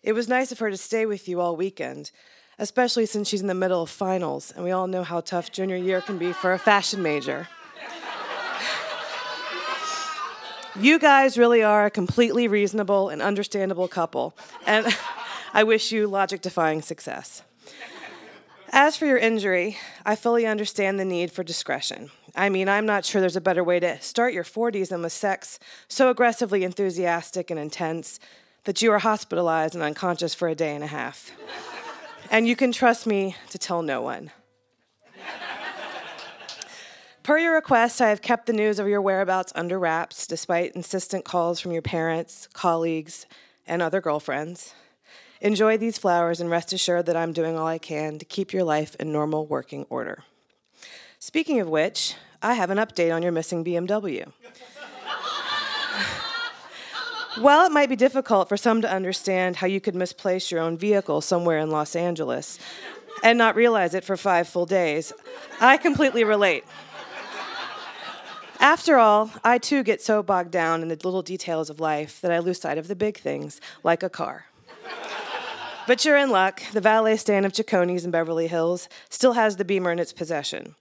It 0.03 0.13
was 0.13 0.27
nice 0.27 0.53
of 0.53 0.59
her 0.61 0.71
to 0.71 0.77
stay 0.79 1.05
with 1.05 1.29
you 1.29 1.41
all 1.41 1.55
weekend, 1.55 2.13
especially 2.59 3.05
since 3.05 3.29
she's 3.29 3.43
in 3.43 3.47
the 3.47 3.55
middle 3.55 3.83
of 3.83 3.91
finals, 3.91 4.53
and 4.53 4.65
we 4.65 4.71
all 4.71 4.87
know 4.87 5.05
how 5.05 5.21
tough 5.21 5.53
junior 5.53 5.77
year 5.77 6.01
can 6.01 6.17
be 6.17 6.33
for 6.33 6.55
a 6.55 6.59
fashion 6.59 7.03
major. 7.03 7.47
You 10.79 10.99
guys 10.99 11.37
really 11.37 11.63
are 11.63 11.87
a 11.87 11.91
completely 11.91 12.49
reasonable 12.49 13.09
and 13.11 13.21
understandable 13.21 13.89
couple, 13.89 14.35
and 14.67 14.87
I 15.53 15.65
wish 15.65 15.93
you 15.93 16.07
logic 16.07 16.41
defying 16.41 16.81
success. 16.81 17.43
As 18.79 18.95
for 18.95 19.07
your 19.07 19.17
injury, 19.17 19.79
I 20.05 20.17
fully 20.17 20.45
understand 20.45 21.01
the 21.01 21.05
need 21.07 21.33
for 21.33 21.43
discretion. 21.43 22.11
I 22.35 22.51
mean, 22.51 22.69
I'm 22.69 22.85
not 22.85 23.07
sure 23.07 23.23
there's 23.23 23.35
a 23.35 23.41
better 23.41 23.65
way 23.65 23.81
to 23.81 23.99
start 24.03 24.35
your 24.35 24.45
40s 24.45 24.91
than 24.91 25.01
with 25.01 25.15
sex 25.15 25.59
so 25.89 26.11
aggressively 26.11 26.63
enthusiastic 26.63 27.51
and 27.51 27.59
intense 27.59 28.21
that 28.65 28.83
you 28.83 28.93
are 28.93 28.99
hospitalized 28.99 29.75
and 29.75 29.83
unconscious 29.83 30.35
for 30.35 30.49
a 30.49 30.55
day 30.55 30.75
and 30.75 30.85
a 30.85 30.89
half. 30.89 31.31
and 32.31 32.47
you 32.47 32.55
can 32.55 32.71
trust 32.71 33.07
me 33.07 33.35
to 33.49 33.57
tell 33.57 33.81
no 33.81 34.03
one. 34.03 34.31
Per 37.23 37.39
your 37.39 37.55
request, 37.55 38.03
I 38.03 38.11
have 38.11 38.21
kept 38.21 38.45
the 38.45 38.53
news 38.53 38.79
of 38.79 38.89
your 38.89 39.01
whereabouts 39.01 39.55
under 39.57 39.79
wraps, 39.79 40.27
despite 40.27 40.73
insistent 40.73 41.25
calls 41.25 41.61
from 41.61 41.73
your 41.73 41.81
parents, 41.81 42.47
colleagues, 42.53 43.25
and 43.67 43.81
other 43.81 44.03
girlfriends. 44.03 44.75
Enjoy 45.41 45.77
these 45.77 45.99
flowers 45.99 46.41
and 46.41 46.51
rest 46.51 46.73
assured 46.73 47.07
that 47.07 47.17
I'm 47.17 47.33
doing 47.33 47.59
all 47.59 47.67
I 47.67 47.79
can 47.79 48.19
to 48.19 48.25
keep 48.25 48.53
your 48.53 48.65
life 48.65 48.97
in 48.97 49.13
normal 49.13 49.47
working 49.47 49.87
order. 49.91 50.25
Speaking 51.19 51.61
of 51.61 51.69
which, 51.69 52.15
I 52.43 52.55
have 52.55 52.71
an 52.71 52.79
update 52.79 53.15
on 53.15 53.23
your 53.23 53.33
missing 53.33 53.65
BMW. 53.65 54.29
While 57.39 57.67
it 57.67 57.73
might 57.73 57.91
be 57.91 57.97
difficult 57.97 58.49
for 58.49 58.57
some 58.57 58.81
to 58.81 58.91
understand 58.91 59.57
how 59.57 59.67
you 59.67 59.81
could 59.81 59.95
misplace 59.95 60.51
your 60.51 60.61
own 60.61 60.79
vehicle 60.79 61.21
somewhere 61.21 61.59
in 61.59 61.71
Los 61.71 61.95
Angeles 61.95 62.59
and 63.23 63.37
not 63.37 63.57
realize 63.57 63.95
it 63.95 64.05
for 64.05 64.17
five 64.17 64.49
full 64.49 64.65
days, 64.65 65.13
I 65.61 65.77
completely 65.77 66.25
relate. 66.25 66.65
After 68.59 68.97
all, 68.97 69.31
I 69.45 69.59
too 69.59 69.83
get 69.83 70.01
so 70.01 70.23
bogged 70.23 70.51
down 70.51 70.81
in 70.81 70.89
the 70.89 70.95
little 70.95 71.21
details 71.21 71.69
of 71.69 71.79
life 71.79 72.23
that 72.23 72.33
I 72.33 72.39
lose 72.39 72.61
sight 72.61 72.79
of 72.79 72.89
the 72.89 72.97
big 72.97 73.19
things, 73.19 73.61
like 73.83 74.03
a 74.03 74.09
car. 74.09 74.47
But 75.87 76.05
you're 76.05 76.17
in 76.17 76.31
luck. 76.31 76.63
The 76.73 76.81
valet 76.81 77.17
stand 77.17 77.47
of 77.47 77.53
Cecconi's 77.53 78.05
in 78.05 78.11
Beverly 78.11 78.49
Hills 78.49 78.89
still 79.09 79.35
has 79.35 79.57
the 79.57 79.65
Beamer 79.65 79.93
in 79.93 80.01
its 80.01 80.13
possession. 80.13 80.75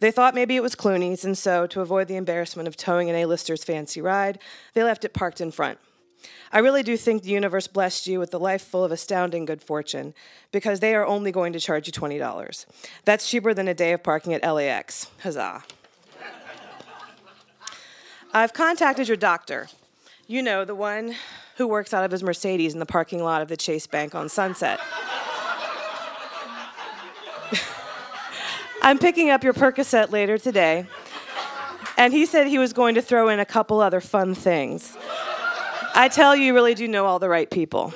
They 0.00 0.10
thought 0.10 0.34
maybe 0.34 0.56
it 0.56 0.62
was 0.62 0.74
Clooney's, 0.74 1.24
and 1.24 1.36
so, 1.36 1.66
to 1.68 1.80
avoid 1.80 2.08
the 2.08 2.16
embarrassment 2.16 2.68
of 2.68 2.76
towing 2.76 3.08
an 3.08 3.16
A-lister's 3.16 3.64
fancy 3.64 4.00
ride, 4.00 4.38
they 4.74 4.82
left 4.82 5.04
it 5.04 5.14
parked 5.14 5.40
in 5.40 5.50
front. 5.50 5.78
I 6.52 6.58
really 6.58 6.82
do 6.82 6.96
think 6.96 7.22
the 7.22 7.30
universe 7.30 7.66
blessed 7.66 8.06
you 8.06 8.18
with 8.18 8.34
a 8.34 8.38
life 8.38 8.62
full 8.62 8.84
of 8.84 8.92
astounding 8.92 9.46
good 9.46 9.62
fortune 9.62 10.14
because 10.52 10.80
they 10.80 10.94
are 10.94 11.06
only 11.06 11.32
going 11.32 11.52
to 11.54 11.60
charge 11.60 11.86
you 11.86 11.92
$20. 11.92 12.66
That's 13.04 13.28
cheaper 13.28 13.54
than 13.54 13.68
a 13.68 13.74
day 13.74 13.92
of 13.92 14.02
parking 14.02 14.34
at 14.34 14.42
LAX. 14.42 15.10
Huzzah. 15.22 15.62
I've 18.32 18.52
contacted 18.52 19.08
your 19.08 19.16
doctor. 19.16 19.68
You 20.26 20.42
know, 20.42 20.64
the 20.64 20.74
one 20.74 21.14
who 21.56 21.66
works 21.66 21.92
out 21.92 22.04
of 22.04 22.10
his 22.10 22.22
Mercedes 22.22 22.72
in 22.72 22.80
the 22.80 22.86
parking 22.86 23.22
lot 23.22 23.42
of 23.42 23.48
the 23.48 23.56
Chase 23.56 23.86
Bank 23.86 24.14
on 24.14 24.28
Sunset. 24.28 24.80
I'm 28.82 28.98
picking 28.98 29.30
up 29.30 29.44
your 29.44 29.52
Percocet 29.52 30.10
later 30.10 30.38
today, 30.38 30.86
and 31.98 32.14
he 32.14 32.24
said 32.24 32.46
he 32.46 32.58
was 32.58 32.72
going 32.72 32.94
to 32.94 33.02
throw 33.02 33.28
in 33.28 33.38
a 33.38 33.44
couple 33.44 33.80
other 33.80 34.00
fun 34.00 34.34
things. 34.34 34.96
I 35.94 36.08
tell 36.08 36.34
you, 36.34 36.44
you 36.44 36.54
really 36.54 36.74
do 36.74 36.88
know 36.88 37.04
all 37.04 37.18
the 37.18 37.28
right 37.28 37.50
people. 37.50 37.92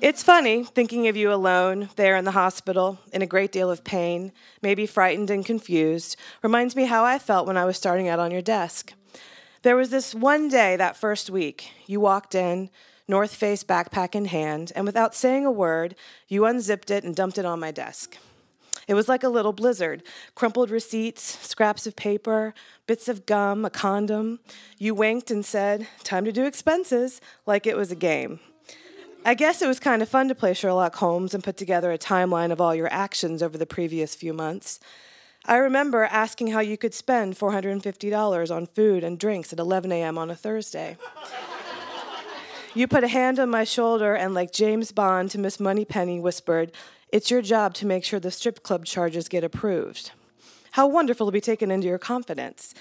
It's 0.00 0.22
funny 0.22 0.64
thinking 0.64 1.06
of 1.06 1.16
you 1.16 1.32
alone 1.32 1.88
there 1.96 2.16
in 2.16 2.24
the 2.24 2.32
hospital 2.32 2.98
in 3.12 3.22
a 3.22 3.26
great 3.26 3.52
deal 3.52 3.70
of 3.70 3.84
pain, 3.84 4.32
maybe 4.60 4.86
frightened 4.86 5.30
and 5.30 5.46
confused, 5.46 6.16
reminds 6.42 6.74
me 6.74 6.84
how 6.84 7.04
I 7.04 7.18
felt 7.18 7.46
when 7.46 7.56
I 7.56 7.64
was 7.64 7.76
starting 7.76 8.08
out 8.08 8.18
on 8.18 8.30
your 8.30 8.42
desk. 8.42 8.92
There 9.66 9.74
was 9.74 9.90
this 9.90 10.14
one 10.14 10.48
day 10.48 10.76
that 10.76 10.96
first 10.96 11.28
week, 11.28 11.72
you 11.88 11.98
walked 11.98 12.36
in, 12.36 12.70
North 13.08 13.34
Face 13.34 13.64
backpack 13.64 14.14
in 14.14 14.26
hand, 14.26 14.70
and 14.76 14.86
without 14.86 15.12
saying 15.12 15.44
a 15.44 15.50
word, 15.50 15.96
you 16.28 16.44
unzipped 16.44 16.88
it 16.88 17.02
and 17.02 17.16
dumped 17.16 17.36
it 17.36 17.44
on 17.44 17.58
my 17.58 17.72
desk. 17.72 18.16
It 18.86 18.94
was 18.94 19.08
like 19.08 19.24
a 19.24 19.28
little 19.28 19.52
blizzard 19.52 20.04
crumpled 20.36 20.70
receipts, 20.70 21.44
scraps 21.44 21.84
of 21.84 21.96
paper, 21.96 22.54
bits 22.86 23.08
of 23.08 23.26
gum, 23.26 23.64
a 23.64 23.70
condom. 23.70 24.38
You 24.78 24.94
winked 24.94 25.32
and 25.32 25.44
said, 25.44 25.88
Time 26.04 26.24
to 26.26 26.30
do 26.30 26.44
expenses, 26.44 27.20
like 27.44 27.66
it 27.66 27.76
was 27.76 27.90
a 27.90 27.96
game. 27.96 28.38
I 29.24 29.34
guess 29.34 29.62
it 29.62 29.66
was 29.66 29.80
kind 29.80 30.00
of 30.00 30.08
fun 30.08 30.28
to 30.28 30.36
play 30.36 30.54
Sherlock 30.54 30.94
Holmes 30.94 31.34
and 31.34 31.42
put 31.42 31.56
together 31.56 31.90
a 31.90 31.98
timeline 31.98 32.52
of 32.52 32.60
all 32.60 32.72
your 32.72 32.92
actions 32.92 33.42
over 33.42 33.58
the 33.58 33.66
previous 33.66 34.14
few 34.14 34.32
months. 34.32 34.78
I 35.48 35.58
remember 35.58 36.04
asking 36.04 36.48
how 36.48 36.58
you 36.58 36.76
could 36.76 36.92
spend 36.92 37.36
$450 37.38 38.50
on 38.54 38.66
food 38.66 39.04
and 39.04 39.16
drinks 39.16 39.52
at 39.52 39.60
11 39.60 39.92
a.m. 39.92 40.18
on 40.18 40.28
a 40.28 40.34
Thursday. 40.34 40.96
you 42.74 42.88
put 42.88 43.04
a 43.04 43.08
hand 43.08 43.38
on 43.38 43.48
my 43.48 43.62
shoulder 43.62 44.14
and, 44.16 44.34
like 44.34 44.52
James 44.52 44.90
Bond 44.90 45.30
to 45.30 45.38
Miss 45.38 45.60
Moneypenny, 45.60 46.18
whispered, 46.18 46.72
It's 47.12 47.30
your 47.30 47.42
job 47.42 47.74
to 47.74 47.86
make 47.86 48.02
sure 48.02 48.18
the 48.18 48.32
strip 48.32 48.64
club 48.64 48.84
charges 48.84 49.28
get 49.28 49.44
approved. 49.44 50.10
How 50.72 50.88
wonderful 50.88 51.26
to 51.26 51.32
be 51.32 51.40
taken 51.40 51.70
into 51.70 51.86
your 51.86 51.98
confidence. 51.98 52.74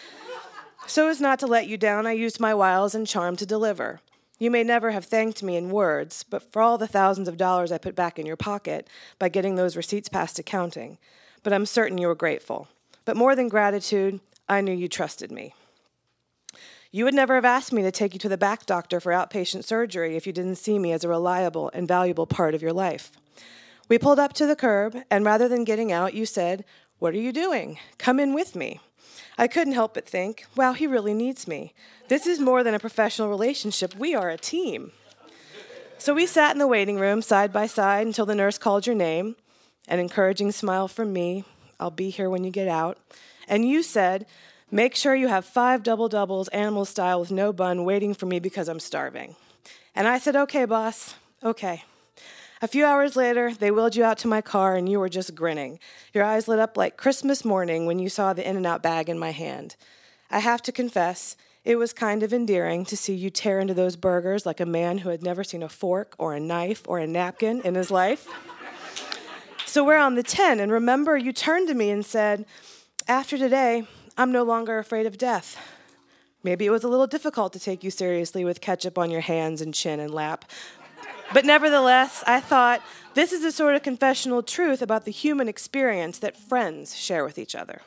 So 0.87 1.07
as 1.07 1.21
not 1.21 1.37
to 1.39 1.47
let 1.47 1.67
you 1.67 1.77
down, 1.77 2.07
I 2.07 2.13
used 2.13 2.39
my 2.39 2.55
wiles 2.55 2.95
and 2.95 3.05
charm 3.05 3.35
to 3.35 3.45
deliver. 3.45 4.01
You 4.39 4.49
may 4.49 4.63
never 4.63 4.89
have 4.89 5.05
thanked 5.05 5.43
me 5.43 5.55
in 5.55 5.69
words, 5.69 6.23
but 6.23 6.51
for 6.51 6.63
all 6.63 6.79
the 6.79 6.87
thousands 6.87 7.27
of 7.27 7.37
dollars 7.37 7.71
I 7.71 7.77
put 7.77 7.95
back 7.95 8.17
in 8.17 8.25
your 8.25 8.35
pocket 8.35 8.89
by 9.19 9.29
getting 9.29 9.55
those 9.55 9.77
receipts 9.77 10.09
past 10.09 10.39
accounting. 10.39 10.97
But 11.45 11.53
I'm 11.53 11.67
certain 11.67 11.99
you 11.99 12.07
were 12.07 12.15
grateful. 12.15 12.67
But 13.05 13.15
more 13.15 13.35
than 13.35 13.49
gratitude, 13.49 14.19
I 14.49 14.61
knew 14.61 14.73
you 14.73 14.87
trusted 14.87 15.31
me. 15.31 15.53
You 16.91 17.05
would 17.05 17.13
never 17.13 17.35
have 17.35 17.45
asked 17.45 17.71
me 17.71 17.83
to 17.83 17.91
take 17.91 18.13
you 18.13 18.19
to 18.21 18.29
the 18.29 18.35
back 18.35 18.65
doctor 18.65 18.99
for 18.99 19.11
outpatient 19.11 19.63
surgery 19.63 20.15
if 20.15 20.25
you 20.25 20.33
didn't 20.33 20.55
see 20.55 20.79
me 20.79 20.91
as 20.91 21.03
a 21.03 21.07
reliable 21.07 21.69
and 21.71 21.87
valuable 21.87 22.25
part 22.25 22.55
of 22.55 22.63
your 22.63 22.73
life. 22.73 23.11
We 23.87 23.99
pulled 23.99 24.17
up 24.17 24.33
to 24.33 24.47
the 24.47 24.55
curb, 24.55 24.97
and 25.11 25.23
rather 25.23 25.47
than 25.47 25.65
getting 25.65 25.91
out, 25.91 26.15
you 26.15 26.25
said, 26.25 26.65
What 26.97 27.13
are 27.13 27.19
you 27.19 27.31
doing? 27.31 27.77
Come 27.99 28.19
in 28.19 28.33
with 28.33 28.55
me. 28.55 28.79
I 29.37 29.47
couldn't 29.47 29.73
help 29.73 29.93
but 29.93 30.09
think, 30.09 30.45
wow, 30.55 30.73
he 30.73 30.87
really 30.87 31.13
needs 31.13 31.47
me. 31.47 31.75
This 32.07 32.25
is 32.25 32.39
more 32.39 32.63
than 32.63 32.73
a 32.73 32.79
professional 32.79 33.29
relationship. 33.29 33.95
We 33.95 34.15
are 34.15 34.31
a 34.31 34.37
team. 34.37 34.93
So 35.99 36.15
we 36.15 36.25
sat 36.25 36.53
in 36.53 36.57
the 36.57 36.65
waiting 36.65 36.97
room 36.97 37.21
side 37.21 37.53
by 37.53 37.67
side 37.67 38.07
until 38.07 38.25
the 38.25 38.33
nurse 38.33 38.57
called 38.57 38.87
your 38.87 38.95
name, 38.95 39.35
an 39.87 39.99
encouraging 39.99 40.51
smile 40.51 40.87
from 40.87 41.13
me. 41.13 41.43
I'll 41.79 41.91
be 41.91 42.09
here 42.09 42.29
when 42.29 42.43
you 42.43 42.51
get 42.51 42.67
out. 42.67 42.97
And 43.47 43.67
you 43.67 43.83
said, 43.83 44.25
Make 44.71 44.95
sure 44.95 45.15
you 45.15 45.27
have 45.27 45.45
five 45.45 45.83
double 45.83 46.09
doubles, 46.09 46.47
animal 46.49 46.85
style, 46.85 47.19
with 47.19 47.31
no 47.31 47.53
bun, 47.53 47.85
waiting 47.85 48.13
for 48.13 48.25
me 48.25 48.39
because 48.39 48.67
I'm 48.67 48.79
starving. 48.79 49.35
And 49.93 50.07
I 50.07 50.17
said, 50.17 50.35
Okay, 50.35 50.65
boss, 50.65 51.15
okay. 51.43 51.83
A 52.61 52.67
few 52.67 52.85
hours 52.85 53.15
later, 53.15 53.53
they 53.53 53.69
wheeled 53.69 53.95
you 53.95 54.03
out 54.03 54.17
to 54.19 54.27
my 54.27 54.41
car 54.41 54.75
and 54.75 54.89
you 54.89 54.99
were 54.99 55.09
just 55.09 55.35
grinning. 55.35 55.77
Your 56.13 56.23
eyes 56.23 56.47
lit 56.47 56.57
up 56.57 56.77
like 56.77 56.97
Christmas 56.97 57.45
morning 57.45 57.85
when 57.85 57.99
you 57.99 58.09
saw 58.09 58.33
the 58.33 58.47
In 58.47 58.55
N 58.55 58.65
Out 58.65 58.81
bag 58.81 59.09
in 59.09 59.19
my 59.19 59.31
hand. 59.31 59.75
I 60.31 60.39
have 60.39 60.61
to 60.63 60.71
confess, 60.71 61.35
it 61.63 61.75
was 61.75 61.93
kind 61.93 62.23
of 62.23 62.33
endearing 62.33 62.85
to 62.85 62.97
see 62.97 63.13
you 63.13 63.29
tear 63.29 63.59
into 63.59 63.73
those 63.73 63.95
burgers 63.95 64.45
like 64.45 64.59
a 64.59 64.65
man 64.65 64.99
who 64.99 65.09
had 65.09 65.21
never 65.21 65.43
seen 65.43 65.63
a 65.63 65.69
fork 65.69 66.15
or 66.17 66.33
a 66.33 66.39
knife 66.39 66.83
or 66.87 66.99
a 66.99 67.07
napkin 67.07 67.61
in 67.61 67.75
his 67.75 67.91
life. 67.91 68.27
So 69.75 69.83
we're 69.83 69.97
on 69.97 70.15
the 70.15 70.23
10, 70.23 70.61
and 70.61 70.71
remember, 70.71 71.17
you 71.17 71.33
turned 71.33 71.67
to 71.67 71.73
me 71.73 71.89
and 71.89 72.05
said, 72.05 72.45
After 73.09 73.37
today, 73.37 73.85
I'm 74.17 74.31
no 74.31 74.43
longer 74.43 74.79
afraid 74.79 75.05
of 75.05 75.17
death. 75.17 75.57
Maybe 76.43 76.65
it 76.65 76.69
was 76.69 76.85
a 76.85 76.87
little 76.87 77.07
difficult 77.07 77.51
to 77.51 77.59
take 77.59 77.83
you 77.83 77.91
seriously 77.91 78.45
with 78.45 78.61
ketchup 78.61 78.97
on 78.97 79.11
your 79.11 79.19
hands 79.19 79.59
and 79.59 79.73
chin 79.73 79.99
and 79.99 80.13
lap, 80.13 80.45
but 81.33 81.43
nevertheless, 81.43 82.23
I 82.25 82.39
thought 82.39 82.81
this 83.15 83.33
is 83.33 83.43
a 83.43 83.51
sort 83.51 83.75
of 83.75 83.83
confessional 83.83 84.43
truth 84.43 84.81
about 84.81 85.03
the 85.03 85.11
human 85.11 85.49
experience 85.49 86.19
that 86.19 86.37
friends 86.37 86.95
share 86.95 87.25
with 87.25 87.37
each 87.37 87.53
other. 87.53 87.81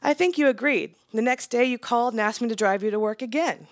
I 0.00 0.14
think 0.14 0.38
you 0.38 0.46
agreed. 0.46 0.94
The 1.12 1.22
next 1.22 1.48
day, 1.48 1.64
you 1.64 1.76
called 1.76 2.14
and 2.14 2.20
asked 2.20 2.40
me 2.40 2.48
to 2.50 2.54
drive 2.54 2.84
you 2.84 2.92
to 2.92 3.00
work 3.00 3.20
again, 3.20 3.66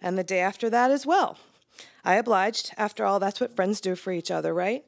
and 0.00 0.16
the 0.16 0.22
day 0.22 0.38
after 0.38 0.70
that 0.70 0.92
as 0.92 1.04
well. 1.04 1.38
I 2.04 2.14
obliged. 2.14 2.72
After 2.78 3.04
all, 3.04 3.18
that's 3.18 3.40
what 3.40 3.56
friends 3.56 3.80
do 3.80 3.96
for 3.96 4.12
each 4.12 4.30
other, 4.30 4.54
right? 4.54 4.84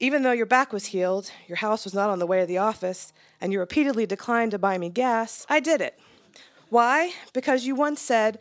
Even 0.00 0.22
though 0.22 0.32
your 0.32 0.46
back 0.46 0.72
was 0.72 0.86
healed, 0.86 1.30
your 1.48 1.56
house 1.56 1.84
was 1.84 1.92
not 1.92 2.08
on 2.08 2.20
the 2.20 2.26
way 2.26 2.38
to 2.40 2.46
the 2.46 2.58
office, 2.58 3.12
and 3.40 3.52
you 3.52 3.58
repeatedly 3.58 4.06
declined 4.06 4.52
to 4.52 4.58
buy 4.58 4.78
me 4.78 4.88
gas, 4.88 5.44
I 5.48 5.58
did 5.58 5.80
it. 5.80 5.98
Why? 6.68 7.12
Because 7.32 7.66
you 7.66 7.74
once 7.74 8.00
said, 8.00 8.38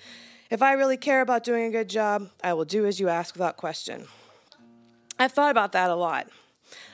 if 0.51 0.61
I 0.61 0.73
really 0.73 0.97
care 0.97 1.21
about 1.21 1.43
doing 1.43 1.65
a 1.65 1.71
good 1.71 1.89
job, 1.89 2.29
I 2.43 2.53
will 2.53 2.65
do 2.65 2.85
as 2.85 2.99
you 2.99 3.09
ask 3.09 3.33
without 3.33 3.57
question. 3.57 4.05
I've 5.17 5.31
thought 5.31 5.49
about 5.49 5.71
that 5.71 5.89
a 5.89 5.95
lot. 5.95 6.27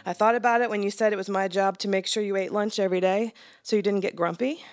I 0.05 0.13
thought 0.13 0.35
about 0.35 0.61
it 0.61 0.69
when 0.69 0.81
you 0.81 0.91
said 0.91 1.11
it 1.11 1.17
was 1.17 1.29
my 1.29 1.49
job 1.49 1.77
to 1.79 1.89
make 1.89 2.07
sure 2.07 2.23
you 2.23 2.37
ate 2.37 2.53
lunch 2.53 2.79
every 2.79 3.01
day 3.01 3.33
so 3.63 3.75
you 3.75 3.81
didn't 3.81 3.99
get 3.99 4.15
grumpy. 4.15 4.63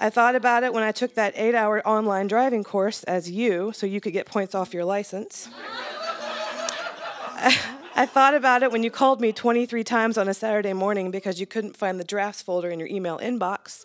I 0.00 0.10
thought 0.10 0.34
about 0.34 0.64
it 0.64 0.72
when 0.72 0.82
I 0.82 0.90
took 0.90 1.14
that 1.14 1.34
eight 1.36 1.54
hour 1.54 1.86
online 1.86 2.26
driving 2.26 2.64
course 2.64 3.04
as 3.04 3.30
you 3.30 3.72
so 3.72 3.86
you 3.86 4.00
could 4.00 4.14
get 4.14 4.26
points 4.26 4.54
off 4.54 4.74
your 4.74 4.84
license. 4.84 5.48
I 7.94 8.06
thought 8.06 8.34
about 8.34 8.62
it 8.62 8.72
when 8.72 8.82
you 8.82 8.90
called 8.90 9.20
me 9.20 9.32
23 9.32 9.84
times 9.84 10.16
on 10.16 10.28
a 10.28 10.34
Saturday 10.34 10.72
morning 10.72 11.10
because 11.10 11.38
you 11.38 11.46
couldn't 11.46 11.76
find 11.76 12.00
the 12.00 12.04
drafts 12.04 12.40
folder 12.40 12.70
in 12.70 12.78
your 12.78 12.88
email 12.88 13.18
inbox. 13.18 13.84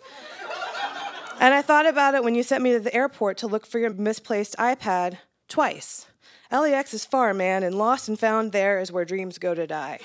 And 1.40 1.52
I 1.52 1.62
thought 1.62 1.86
about 1.86 2.14
it 2.14 2.24
when 2.24 2.34
you 2.34 2.42
sent 2.42 2.64
me 2.64 2.72
to 2.72 2.80
the 2.80 2.94
airport 2.94 3.36
to 3.38 3.46
look 3.46 3.66
for 3.66 3.78
your 3.78 3.92
misplaced 3.92 4.56
iPad 4.58 5.18
twice. 5.46 6.06
LAX 6.50 6.94
is 6.94 7.04
far, 7.04 7.34
man, 7.34 7.62
and 7.62 7.74
lost 7.74 8.08
and 8.08 8.18
found 8.18 8.52
there 8.52 8.80
is 8.80 8.90
where 8.90 9.04
dreams 9.04 9.38
go 9.38 9.54
to 9.54 9.66
die. 9.66 9.98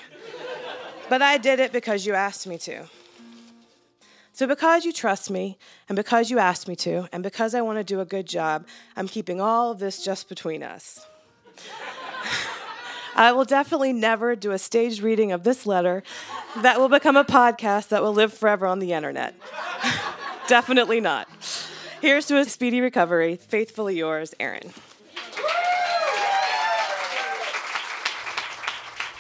but 1.10 1.22
I 1.22 1.38
did 1.38 1.60
it 1.60 1.72
because 1.72 2.06
you 2.06 2.14
asked 2.14 2.46
me 2.46 2.58
to. 2.60 2.86
So, 4.34 4.48
because 4.48 4.84
you 4.84 4.92
trust 4.92 5.30
me, 5.30 5.58
and 5.88 5.96
because 5.96 6.32
you 6.32 6.40
asked 6.40 6.68
me 6.68 6.76
to, 6.78 7.08
and 7.14 7.22
because 7.24 7.54
I 7.54 7.62
want 7.62 7.78
to 7.78 7.84
do 7.84 8.02
a 8.02 8.06
good 8.06 8.26
job, 8.26 8.66
I'm 8.96 9.08
keeping 9.08 9.40
all 9.40 9.72
of 9.72 9.80
this 9.80 10.04
just 10.04 10.28
between 10.28 10.64
us. 10.64 11.06
I 13.16 13.32
will 13.32 13.46
definitely 13.46 13.94
never 13.94 14.36
do 14.36 14.52
a 14.52 14.60
staged 14.60 15.02
reading 15.02 15.32
of 15.32 15.44
this 15.44 15.66
letter 15.66 16.04
that 16.58 16.80
will 16.80 16.90
become 16.90 17.16
a 17.16 17.24
podcast 17.24 17.90
that 17.90 18.02
will 18.02 18.14
live 18.14 18.34
forever 18.34 18.66
on 18.66 18.80
the 18.80 18.94
internet. 18.94 19.36
definitely 20.48 21.00
not. 21.00 21.28
Here's 22.02 22.26
to 22.28 22.38
a 22.38 22.46
speedy 22.46 22.82
recovery. 22.82 23.36
Faithfully 23.36 23.98
yours, 23.98 24.34
Erin. 24.40 24.74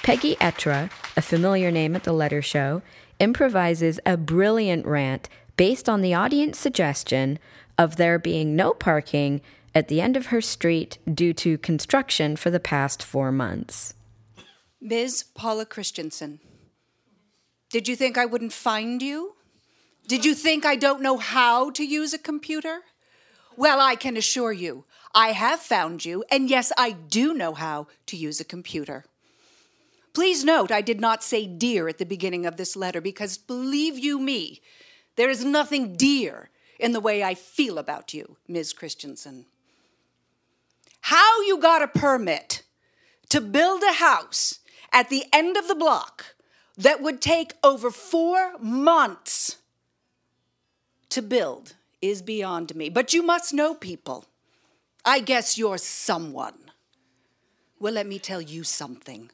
Peggy 0.01 0.35
Etra, 0.35 0.91
a 1.15 1.21
familiar 1.21 1.71
name 1.71 1.95
at 1.95 2.03
the 2.03 2.11
letter 2.11 2.41
show, 2.41 2.81
improvises 3.19 4.01
a 4.05 4.17
brilliant 4.17 4.85
rant 4.85 5.29
based 5.55 5.87
on 5.87 6.01
the 6.01 6.13
audience 6.13 6.57
suggestion 6.57 7.39
of 7.77 7.95
there 7.95 8.19
being 8.19 8.55
no 8.55 8.73
parking 8.73 9.39
at 9.75 9.87
the 9.87 10.01
end 10.01 10.15
of 10.15 10.27
her 10.27 10.41
street 10.41 10.97
due 11.11 11.33
to 11.33 11.57
construction 11.57 12.35
for 12.35 12.49
the 12.49 12.59
past 12.59 13.01
four 13.01 13.31
months. 13.31 13.93
Ms. 14.79 15.23
Paula 15.33 15.65
Christensen, 15.65 16.39
did 17.69 17.87
you 17.87 17.95
think 17.95 18.17
I 18.17 18.25
wouldn't 18.25 18.53
find 18.53 19.01
you? 19.01 19.35
Did 20.07 20.25
you 20.25 20.35
think 20.35 20.65
I 20.65 20.75
don't 20.75 21.01
know 21.01 21.17
how 21.17 21.69
to 21.71 21.83
use 21.83 22.13
a 22.13 22.19
computer? 22.19 22.81
Well, 23.55 23.79
I 23.79 23.95
can 23.95 24.17
assure 24.17 24.51
you, 24.51 24.85
I 25.15 25.29
have 25.29 25.59
found 25.59 26.05
you, 26.05 26.23
and 26.29 26.49
yes, 26.49 26.71
I 26.77 26.91
do 26.91 27.33
know 27.33 27.53
how 27.53 27.87
to 28.07 28.17
use 28.17 28.39
a 28.39 28.45
computer. 28.45 29.05
Please 30.13 30.43
note, 30.43 30.71
I 30.71 30.81
did 30.81 30.99
not 30.99 31.23
say 31.23 31.47
dear 31.47 31.87
at 31.87 31.97
the 31.97 32.05
beginning 32.05 32.45
of 32.45 32.57
this 32.57 32.75
letter 32.75 33.01
because 33.01 33.37
believe 33.37 33.97
you 33.97 34.19
me, 34.19 34.61
there 35.15 35.29
is 35.29 35.45
nothing 35.45 35.95
dear 35.95 36.49
in 36.79 36.91
the 36.91 36.99
way 36.99 37.23
I 37.23 37.33
feel 37.33 37.77
about 37.77 38.13
you, 38.13 38.37
Ms. 38.47 38.73
Christensen. 38.73 39.45
How 41.07 41.41
you 41.41 41.57
got 41.57 41.81
a 41.81 41.87
permit 41.89 42.63
to 43.27 43.41
build 43.41 43.83
a 43.83 43.91
house 43.91 44.59
at 44.93 45.09
the 45.09 45.25
end 45.33 45.57
of 45.57 45.67
the 45.67 45.75
block 45.75 46.35
that 46.77 47.01
would 47.01 47.19
take 47.19 47.51
over 47.61 47.91
four 47.91 48.57
months 48.59 49.57
to 51.09 51.21
build 51.21 51.75
is 52.01 52.21
beyond 52.21 52.73
me. 52.73 52.87
But 52.87 53.13
you 53.13 53.21
must 53.21 53.53
know 53.53 53.73
people. 53.73 54.23
I 55.03 55.19
guess 55.19 55.57
you're 55.57 55.77
someone. 55.77 56.71
Well, 57.81 57.93
let 57.95 58.07
me 58.07 58.17
tell 58.17 58.41
you 58.41 58.63
something. 58.63 59.29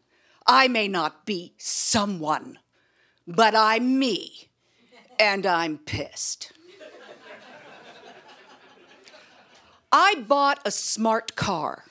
I 0.48 0.68
may 0.68 0.88
not 0.88 1.28
be 1.28 1.54
someone, 1.60 2.58
but 3.28 3.54
I'm 3.54 4.00
me, 4.00 4.50
and 5.20 5.46
I'm 5.46 5.78
pissed. 5.78 6.52
I 9.92 10.24
bought 10.28 10.60
a 10.66 10.72
smart 10.72 11.36
car 11.36 11.86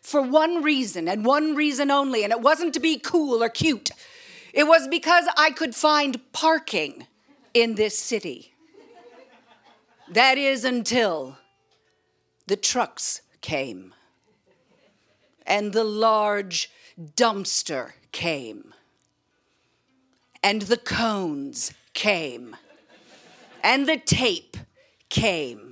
for 0.00 0.22
one 0.22 0.62
reason 0.62 1.08
and 1.08 1.24
one 1.24 1.54
reason 1.54 1.90
only, 1.90 2.24
and 2.24 2.32
it 2.32 2.40
wasn't 2.40 2.74
to 2.74 2.80
be 2.80 2.98
cool 2.98 3.42
or 3.42 3.48
cute. 3.48 3.90
It 4.52 4.64
was 4.64 4.88
because 4.88 5.26
I 5.36 5.50
could 5.50 5.74
find 5.74 6.20
parking 6.32 7.06
in 7.54 7.74
this 7.74 7.98
city. 7.98 8.52
That 10.10 10.38
is 10.38 10.64
until 10.64 11.38
the 12.46 12.56
trucks 12.56 13.22
came 13.40 13.94
and 15.46 15.72
the 15.72 15.84
large 15.84 16.70
dumpster 16.98 17.92
came, 18.12 18.74
and 20.42 20.62
the 20.62 20.76
cones 20.76 21.72
came, 21.94 22.56
and 23.62 23.88
the 23.88 23.96
tape 23.96 24.56
came, 25.08 25.71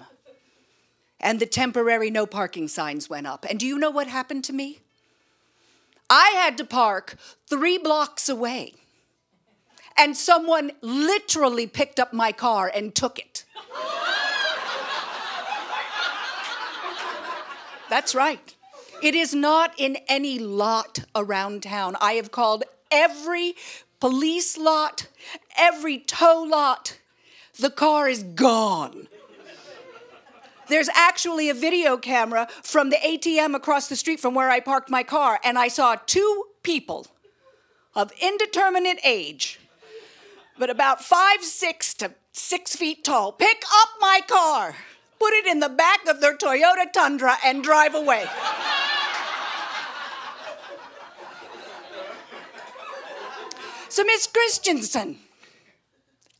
and 1.20 1.38
the 1.38 1.46
temporary 1.46 2.11
no 2.11 2.26
parking 2.26 2.66
signs 2.68 3.09
went 3.11 3.26
up. 3.26 3.44
And 3.48 3.61
do 3.61 3.66
you 3.66 3.78
know 3.78 3.90
what 3.90 4.06
happened 4.06 4.44
to 4.44 4.52
me? 4.52 4.80
I 6.09 6.30
had 6.30 6.59
to 6.59 6.64
park 6.64 7.16
three 7.48 7.78
blocks 7.78 8.28
away, 8.28 8.74
and 9.96 10.16
someone 10.16 10.72
literally 10.80 11.66
picked 11.66 12.00
up 12.00 12.12
my 12.12 12.33
car 12.33 12.70
and 12.74 12.94
took 12.94 13.18
it. 13.18 13.44
That's 17.88 18.14
right. 18.14 18.54
It 19.02 19.14
is 19.14 19.35
not 19.35 19.72
in 19.78 19.98
any 20.09 20.38
lot 20.38 21.04
around 21.14 21.62
town. 21.62 21.96
I 22.00 22.12
have 22.14 22.30
called 22.30 22.64
every 22.90 23.54
police 23.98 24.56
lot, 24.56 25.09
every 25.56 25.98
tow 25.98 26.42
lot. 26.42 26.98
The 27.59 27.70
car 27.70 28.09
is 28.09 28.22
gone. 28.22 29.09
There's 30.70 30.88
actually 30.94 31.50
a 31.50 31.54
video 31.54 31.96
camera 31.96 32.46
from 32.62 32.90
the 32.90 32.96
ATM 32.96 33.56
across 33.56 33.88
the 33.88 33.96
street 33.96 34.20
from 34.20 34.35
where 34.35 34.48
I 34.50 34.61
parked 34.61 34.88
my 34.88 35.02
car, 35.02 35.40
and 35.42 35.59
I 35.59 35.66
saw 35.66 35.96
two 36.06 36.44
people 36.62 37.09
of 37.96 38.12
indeterminate 38.22 39.00
age, 39.04 39.59
but 40.56 40.70
about 40.70 41.02
five, 41.02 41.42
six 41.42 41.92
to 41.94 42.12
six 42.30 42.76
feet 42.76 43.02
tall, 43.02 43.33
pick 43.33 43.64
up 43.83 43.88
my 44.00 44.20
car, 44.28 44.76
put 45.18 45.33
it 45.33 45.46
in 45.46 45.59
the 45.59 45.68
back 45.68 46.06
of 46.06 46.20
their 46.20 46.37
Toyota 46.37 46.90
Tundra, 46.92 47.37
and 47.44 47.64
drive 47.64 47.94
away. 47.96 48.24
So, 53.88 54.04
Miss 54.04 54.28
Christensen, 54.28 55.18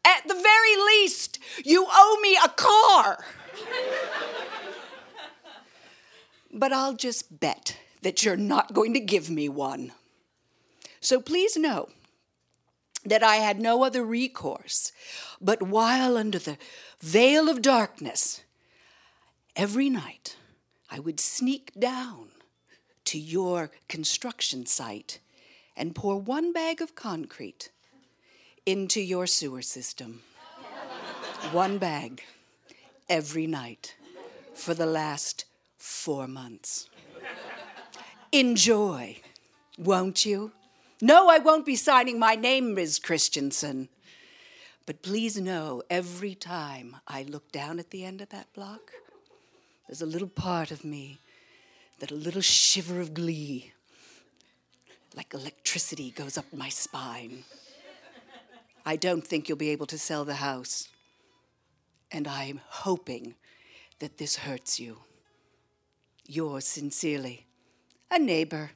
at 0.05 0.23
the 0.29 0.35
very 0.35 0.77
least, 0.77 1.41
you 1.65 1.85
owe 1.91 2.19
me 2.23 2.39
a 2.45 2.49
car. 2.49 3.25
But 6.53 6.73
I'll 6.73 6.95
just 6.95 7.41
bet 7.41 7.77
that 8.03 8.25
you're 8.25 8.37
not 8.37 8.75
going 8.75 8.95
to 8.95 9.01
give 9.01 9.31
me 9.31 9.49
one. 9.49 9.93
So 11.01 11.21
please 11.21 11.57
know 11.57 11.89
that 13.05 13.23
I 13.23 13.37
had 13.37 13.61
no 13.61 13.83
other 13.83 14.05
recourse, 14.05 14.93
but 15.41 15.63
while 15.63 16.17
under 16.17 16.39
the 16.39 16.59
veil 17.01 17.49
of 17.49 17.63
darkness, 17.63 18.43
every 19.57 19.89
night 19.89 20.37
I 20.91 20.99
would 20.99 21.21
sneak 21.21 21.73
down 21.79 22.29
to 23.07 23.19
your 23.19 23.71
construction 23.89 24.67
site 24.67 25.21
and 25.77 25.95
pour 25.95 26.19
one 26.19 26.53
bag 26.53 26.83
of 26.83 26.95
concrete 26.95 27.71
into 28.67 29.01
your 29.01 29.27
sewer 29.27 29.63
system. 29.63 30.23
one 31.53 31.79
bag 31.79 32.23
every 33.11 33.47
night 33.47 33.97
for 34.55 34.73
the 34.73 34.87
last 34.87 35.45
four 35.77 36.27
months. 36.27 36.89
Enjoy, 38.33 39.19
won't 39.77 40.25
you? 40.25 40.53
No, 41.03 41.29
I 41.29 41.39
won't 41.39 41.67
be 41.67 41.77
signing 41.77 42.19
my 42.19 42.35
name, 42.37 42.75
Ms. 42.75 42.99
Christensen. 42.99 43.89
But 44.87 45.03
please 45.03 45.39
know 45.39 45.83
every 45.91 46.35
time 46.35 46.97
I 47.07 47.25
look 47.25 47.53
down 47.53 47.79
at 47.79 47.91
the 47.91 48.05
end 48.05 48.23
of 48.23 48.31
that 48.31 48.53
block, 48.55 48.93
there's 49.87 50.01
a 50.01 50.07
little 50.07 50.29
part 50.29 50.71
of 50.71 50.85
me 50.85 51.19
that 51.99 52.11
a 52.11 52.15
little 52.15 52.41
shiver 52.41 53.01
of 53.01 53.13
glee 53.13 53.73
like 55.17 55.35
electricity 55.35 56.11
goes 56.11 56.39
up 56.39 56.47
my 56.53 56.69
spine. 56.69 57.45
I 58.87 58.97
don't 58.97 59.27
think 59.27 59.49
you'll 59.49 59.59
be 59.59 59.71
able 59.71 59.87
to 59.87 59.99
sell 59.99 60.25
the 60.25 60.35
house. 60.35 60.89
And 62.11 62.27
I'm 62.27 62.61
hoping 62.69 63.35
that 63.99 64.19
this 64.19 64.37
hurts 64.37 64.81
you. 64.81 64.99
Yours 66.27 66.67
sincerely, 66.67 67.47
a 68.11 68.19
neighbor. 68.19 68.73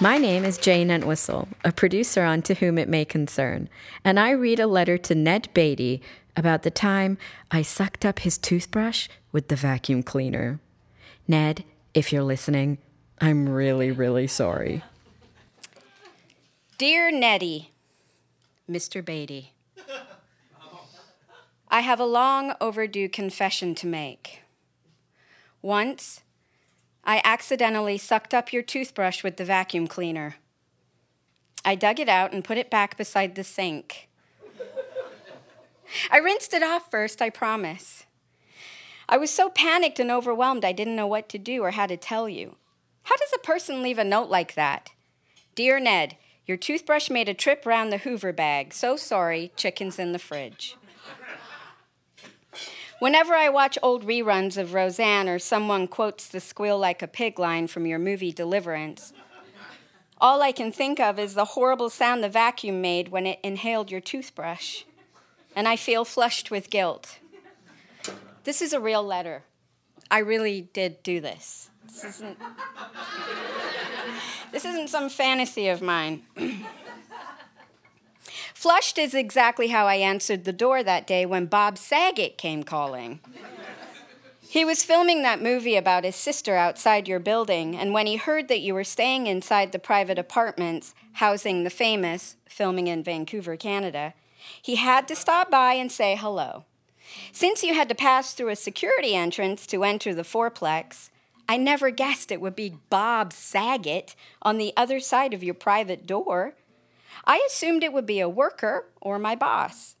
My 0.00 0.18
name 0.18 0.44
is 0.44 0.58
Jane 0.58 0.90
Entwistle, 0.90 1.48
a 1.64 1.70
producer 1.70 2.24
on 2.24 2.42
To 2.42 2.54
Whom 2.54 2.76
It 2.76 2.88
May 2.88 3.04
Concern, 3.04 3.68
and 4.04 4.18
I 4.18 4.30
read 4.30 4.58
a 4.58 4.66
letter 4.66 4.98
to 4.98 5.14
Ned 5.14 5.48
Beatty 5.54 6.02
about 6.36 6.62
the 6.62 6.70
time 6.70 7.18
I 7.50 7.62
sucked 7.62 8.04
up 8.04 8.20
his 8.20 8.36
toothbrush 8.38 9.08
with 9.30 9.48
the 9.48 9.56
vacuum 9.56 10.02
cleaner. 10.02 10.60
Ned, 11.28 11.64
if 11.94 12.12
you're 12.12 12.24
listening, 12.24 12.78
I'm 13.20 13.48
really, 13.48 13.92
really 13.92 14.26
sorry. 14.26 14.82
Dear 16.78 17.12
Nettie, 17.12 17.70
Mr. 18.68 19.04
Beatty, 19.04 19.51
I 21.74 21.80
have 21.80 21.98
a 21.98 22.04
long 22.04 22.52
overdue 22.60 23.08
confession 23.08 23.74
to 23.76 23.86
make. 23.86 24.42
Once, 25.62 26.20
I 27.02 27.22
accidentally 27.24 27.96
sucked 27.96 28.34
up 28.34 28.52
your 28.52 28.62
toothbrush 28.62 29.24
with 29.24 29.38
the 29.38 29.46
vacuum 29.46 29.86
cleaner. 29.86 30.36
I 31.64 31.76
dug 31.76 31.98
it 31.98 32.10
out 32.10 32.34
and 32.34 32.44
put 32.44 32.58
it 32.58 32.70
back 32.70 32.98
beside 32.98 33.36
the 33.36 33.42
sink. 33.42 34.10
I 36.10 36.18
rinsed 36.18 36.52
it 36.52 36.62
off 36.62 36.90
first, 36.90 37.22
I 37.22 37.30
promise. 37.30 38.04
I 39.08 39.16
was 39.16 39.30
so 39.30 39.48
panicked 39.48 39.98
and 39.98 40.10
overwhelmed 40.10 40.66
I 40.66 40.72
didn't 40.72 40.96
know 40.96 41.06
what 41.06 41.30
to 41.30 41.38
do 41.38 41.62
or 41.62 41.70
how 41.70 41.86
to 41.86 41.96
tell 41.96 42.28
you. 42.28 42.56
How 43.04 43.16
does 43.16 43.32
a 43.34 43.38
person 43.38 43.82
leave 43.82 43.98
a 43.98 44.04
note 44.04 44.28
like 44.28 44.56
that? 44.56 44.90
Dear 45.54 45.80
Ned, 45.80 46.18
your 46.44 46.58
toothbrush 46.58 47.08
made 47.08 47.30
a 47.30 47.34
trip 47.34 47.64
round 47.64 47.90
the 47.90 47.98
Hoover 47.98 48.34
bag. 48.34 48.74
So 48.74 48.96
sorry, 48.96 49.52
chicken's 49.56 49.98
in 49.98 50.12
the 50.12 50.18
fridge. 50.18 50.76
Whenever 53.02 53.34
I 53.34 53.48
watch 53.48 53.76
old 53.82 54.06
reruns 54.06 54.56
of 54.56 54.74
Roseanne 54.74 55.28
or 55.28 55.40
someone 55.40 55.88
quotes 55.88 56.28
the 56.28 56.38
squeal 56.38 56.78
like 56.78 57.02
a 57.02 57.08
pig 57.08 57.36
line 57.36 57.66
from 57.66 57.84
your 57.84 57.98
movie 57.98 58.30
Deliverance, 58.30 59.12
all 60.18 60.40
I 60.40 60.52
can 60.52 60.70
think 60.70 61.00
of 61.00 61.18
is 61.18 61.34
the 61.34 61.56
horrible 61.56 61.90
sound 61.90 62.22
the 62.22 62.28
vacuum 62.28 62.80
made 62.80 63.08
when 63.08 63.26
it 63.26 63.40
inhaled 63.42 63.90
your 63.90 64.00
toothbrush. 64.00 64.84
And 65.56 65.66
I 65.66 65.74
feel 65.74 66.04
flushed 66.04 66.52
with 66.52 66.70
guilt. 66.70 67.18
This 68.44 68.62
is 68.62 68.72
a 68.72 68.78
real 68.78 69.02
letter. 69.02 69.42
I 70.08 70.18
really 70.20 70.68
did 70.72 71.02
do 71.02 71.20
this. 71.20 71.70
This 71.84 72.04
isn't, 72.04 72.38
this 74.52 74.64
isn't 74.64 74.90
some 74.90 75.08
fantasy 75.08 75.66
of 75.66 75.82
mine. 75.82 76.22
Flushed 78.62 78.96
is 78.96 79.12
exactly 79.12 79.66
how 79.66 79.88
I 79.88 79.96
answered 79.96 80.44
the 80.44 80.52
door 80.52 80.84
that 80.84 81.04
day 81.04 81.26
when 81.26 81.46
Bob 81.46 81.76
Saget 81.76 82.38
came 82.38 82.62
calling. 82.62 83.18
He 84.40 84.64
was 84.64 84.84
filming 84.84 85.22
that 85.22 85.42
movie 85.42 85.74
about 85.74 86.04
his 86.04 86.14
sister 86.14 86.54
outside 86.54 87.08
your 87.08 87.18
building, 87.18 87.74
and 87.76 87.92
when 87.92 88.06
he 88.06 88.14
heard 88.14 88.46
that 88.46 88.60
you 88.60 88.72
were 88.72 88.84
staying 88.84 89.26
inside 89.26 89.72
the 89.72 89.80
private 89.80 90.16
apartments 90.16 90.94
housing 91.14 91.64
the 91.64 91.70
famous, 91.70 92.36
filming 92.48 92.86
in 92.86 93.02
Vancouver, 93.02 93.56
Canada, 93.56 94.14
he 94.62 94.76
had 94.76 95.08
to 95.08 95.16
stop 95.16 95.50
by 95.50 95.72
and 95.72 95.90
say 95.90 96.14
hello. 96.14 96.64
Since 97.32 97.64
you 97.64 97.74
had 97.74 97.88
to 97.88 97.96
pass 97.96 98.32
through 98.32 98.50
a 98.50 98.54
security 98.54 99.16
entrance 99.16 99.66
to 99.66 99.82
enter 99.82 100.14
the 100.14 100.22
fourplex, 100.22 101.10
I 101.48 101.56
never 101.56 101.90
guessed 101.90 102.30
it 102.30 102.40
would 102.40 102.54
be 102.54 102.78
Bob 102.90 103.32
Saget 103.32 104.14
on 104.40 104.58
the 104.58 104.72
other 104.76 105.00
side 105.00 105.34
of 105.34 105.42
your 105.42 105.54
private 105.54 106.06
door. 106.06 106.54
I 107.24 107.46
assumed 107.46 107.82
it 107.82 107.92
would 107.92 108.06
be 108.06 108.20
a 108.20 108.28
worker 108.28 108.88
or 109.00 109.18
my 109.18 109.34
boss. 109.34 109.96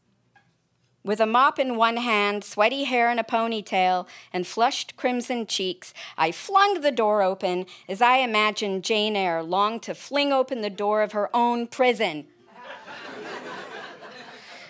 With 1.04 1.20
a 1.20 1.26
mop 1.26 1.58
in 1.58 1.76
one 1.76 1.96
hand, 1.96 2.44
sweaty 2.44 2.84
hair 2.84 3.10
in 3.10 3.18
a 3.18 3.24
ponytail, 3.24 4.06
and 4.32 4.46
flushed 4.46 4.96
crimson 4.96 5.46
cheeks, 5.46 5.92
I 6.16 6.30
flung 6.30 6.80
the 6.80 6.92
door 6.92 7.22
open 7.22 7.66
as 7.88 8.00
I 8.00 8.18
imagined 8.18 8.84
Jane 8.84 9.16
Eyre 9.16 9.42
longed 9.42 9.82
to 9.82 9.96
fling 9.96 10.32
open 10.32 10.60
the 10.60 10.70
door 10.70 11.02
of 11.02 11.10
her 11.12 11.28
own 11.34 11.66
prison. 11.66 12.26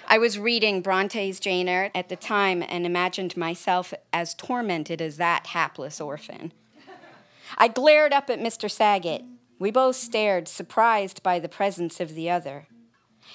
I 0.09 0.18
was 0.18 0.38
reading 0.38 0.83
Bronte's 0.83 1.38
Jane 1.40 1.68
Eyre 1.68 1.90
at 1.94 2.09
the 2.09 2.16
time 2.16 2.62
and 2.66 2.87
imagined 2.87 3.37
myself 3.37 3.92
as 4.12 4.35
tormented 4.35 5.00
as 5.02 5.18
that 5.18 5.48
hapless 5.48 6.00
orphan. 6.00 6.52
I 7.59 7.68
glared 7.68 8.12
up 8.12 8.31
at 8.31 8.38
Mr. 8.38 8.70
Saget. 8.70 9.24
We 9.62 9.70
both 9.70 9.94
stared, 9.94 10.48
surprised 10.48 11.22
by 11.22 11.38
the 11.38 11.48
presence 11.48 12.01
of 12.01 12.16
the 12.16 12.29
other. 12.29 12.66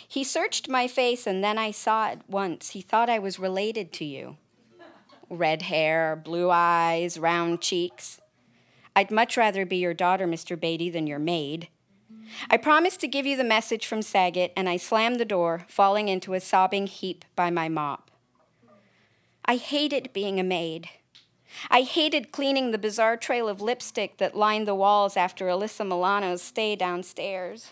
He 0.06 0.26
searched 0.26 0.68
my 0.68 0.86
face, 0.86 1.26
and 1.26 1.42
then 1.42 1.58
I 1.58 1.72
saw 1.72 2.08
at 2.08 2.30
once 2.30 2.72
he 2.72 2.82
thought 2.82 3.10
I 3.10 3.18
was 3.18 3.40
related 3.40 3.94
to 3.94 4.04
you. 4.04 4.36
Red 5.30 5.62
hair, 5.62 6.18
blue 6.18 6.50
eyes, 6.52 7.18
round 7.18 7.62
cheeks. 7.62 8.20
I'd 8.94 9.10
much 9.10 9.38
rather 9.38 9.66
be 9.66 9.78
your 9.78 9.94
daughter, 9.94 10.28
Mr. 10.28 10.60
Beatty, 10.60 10.90
than 10.90 11.08
your 11.08 11.18
maid. 11.18 11.70
I 12.50 12.58
promised 12.58 13.00
to 13.00 13.08
give 13.08 13.26
you 13.26 13.38
the 13.38 13.46
message 13.46 13.86
from 13.86 14.02
Saget, 14.02 14.52
and 14.58 14.68
I 14.68 14.76
slammed 14.76 15.22
the 15.22 15.24
door, 15.24 15.66
falling 15.70 16.10
into 16.10 16.34
a 16.34 16.42
sobbing 16.42 16.88
heap 16.88 17.24
by 17.38 17.50
my 17.50 17.70
mop. 17.70 18.12
I 19.46 19.56
hated 19.56 20.12
being 20.12 20.42
a 20.42 20.44
maid. 20.44 20.90
I 21.70 21.82
hated 21.82 22.32
cleaning 22.32 22.72
the 22.72 22.78
bizarre 22.78 23.18
trail 23.18 23.48
of 23.50 23.62
lipstick 23.62 24.18
that 24.18 24.36
lined 24.36 24.68
the 24.68 24.76
walls 24.76 25.18
after 25.18 25.48
Alyssa 25.48 25.88
Milano's 25.88 26.42
stay 26.42 26.76
downstairs. 26.76 27.72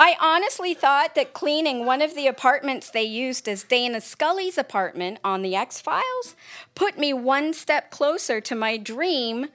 I 0.00 0.16
honestly 0.20 0.74
thought 0.74 1.16
that 1.16 1.32
cleaning 1.32 1.84
one 1.84 2.00
of 2.00 2.14
the 2.14 2.28
apartments 2.28 2.88
they 2.88 3.02
used 3.02 3.48
as 3.48 3.64
Dana 3.64 4.00
Scully's 4.00 4.56
apartment 4.56 5.18
on 5.24 5.42
The 5.42 5.56
X 5.56 5.80
Files 5.80 6.36
put 6.76 6.96
me 6.96 7.12
one 7.12 7.52
step 7.52 7.90
closer 7.90 8.40
to 8.40 8.54
my 8.54 8.76
dream 8.76 9.48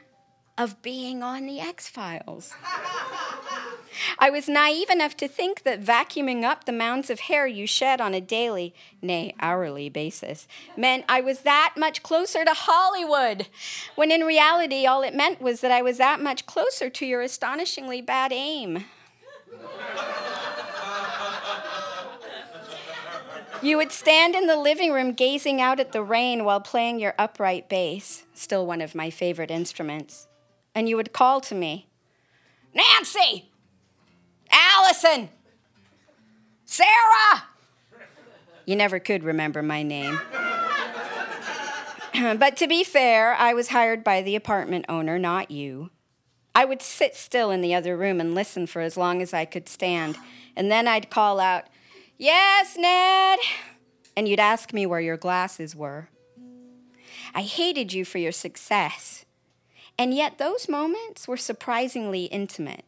of 0.57 0.81
being 0.81 1.23
on 1.23 1.45
The 1.45 1.61
X 1.61 1.87
Files. 1.87 2.53
I 4.19 4.29
was 4.29 4.47
naive 4.47 4.89
enough 4.89 5.15
to 5.17 5.27
think 5.27 5.63
that 5.63 5.83
vacuuming 5.83 6.43
up 6.43 6.65
the 6.65 6.71
mounds 6.71 7.09
of 7.09 7.21
hair 7.21 7.47
you 7.47 7.67
shed 7.67 8.01
on 8.01 8.13
a 8.13 8.21
daily, 8.21 8.73
nay, 9.01 9.33
hourly 9.39 9.89
basis 9.89 10.47
meant 10.77 11.05
I 11.07 11.21
was 11.21 11.41
that 11.41 11.75
much 11.77 12.03
closer 12.03 12.45
to 12.45 12.53
Hollywood, 12.53 13.47
when 13.95 14.11
in 14.11 14.21
reality, 14.21 14.85
all 14.85 15.01
it 15.03 15.15
meant 15.15 15.41
was 15.41 15.61
that 15.61 15.71
I 15.71 15.81
was 15.81 15.97
that 15.97 16.21
much 16.21 16.45
closer 16.45 16.89
to 16.89 17.05
your 17.05 17.21
astonishingly 17.21 18.01
bad 18.01 18.31
aim. 18.31 18.85
You 23.61 23.77
would 23.77 23.93
stand 23.93 24.35
in 24.35 24.47
the 24.47 24.57
living 24.57 24.91
room 24.91 25.13
gazing 25.13 25.61
out 25.61 25.79
at 25.79 25.93
the 25.93 26.03
rain 26.03 26.43
while 26.43 26.59
playing 26.59 26.99
your 26.99 27.13
upright 27.17 27.69
bass, 27.69 28.23
still 28.33 28.65
one 28.65 28.81
of 28.81 28.93
my 28.93 29.09
favorite 29.09 29.49
instruments. 29.49 30.27
And 30.75 30.89
you 30.89 30.97
would 30.97 31.13
call 31.13 31.39
to 31.41 31.55
me, 31.55 31.87
Nancy! 32.73 33.52
Allison! 34.53 35.29
Sarah! 36.65 37.43
You 38.65 38.75
never 38.75 38.99
could 38.99 39.23
remember 39.23 39.61
my 39.61 39.83
name. 39.83 40.19
but 42.13 42.55
to 42.57 42.67
be 42.67 42.83
fair, 42.83 43.33
I 43.33 43.53
was 43.53 43.69
hired 43.69 44.03
by 44.03 44.21
the 44.21 44.35
apartment 44.35 44.85
owner, 44.87 45.19
not 45.19 45.51
you. 45.51 45.89
I 46.55 46.65
would 46.65 46.81
sit 46.81 47.15
still 47.15 47.49
in 47.49 47.61
the 47.61 47.73
other 47.73 47.97
room 47.97 48.21
and 48.21 48.35
listen 48.35 48.67
for 48.67 48.81
as 48.81 48.95
long 48.95 49.21
as 49.21 49.33
I 49.33 49.45
could 49.45 49.67
stand, 49.67 50.17
and 50.55 50.71
then 50.71 50.87
I'd 50.87 51.09
call 51.09 51.39
out, 51.39 51.65
Yes, 52.17 52.77
Ned. 52.77 53.39
And 54.15 54.27
you'd 54.27 54.39
ask 54.39 54.71
me 54.71 54.85
where 54.85 54.99
your 54.99 55.17
glasses 55.17 55.75
were. 55.75 56.09
I 57.33 57.41
hated 57.41 57.91
you 57.91 58.05
for 58.05 58.19
your 58.19 58.31
success. 58.31 59.25
And 59.97 60.13
yet, 60.13 60.37
those 60.37 60.69
moments 60.69 61.27
were 61.27 61.37
surprisingly 61.37 62.25
intimate. 62.25 62.85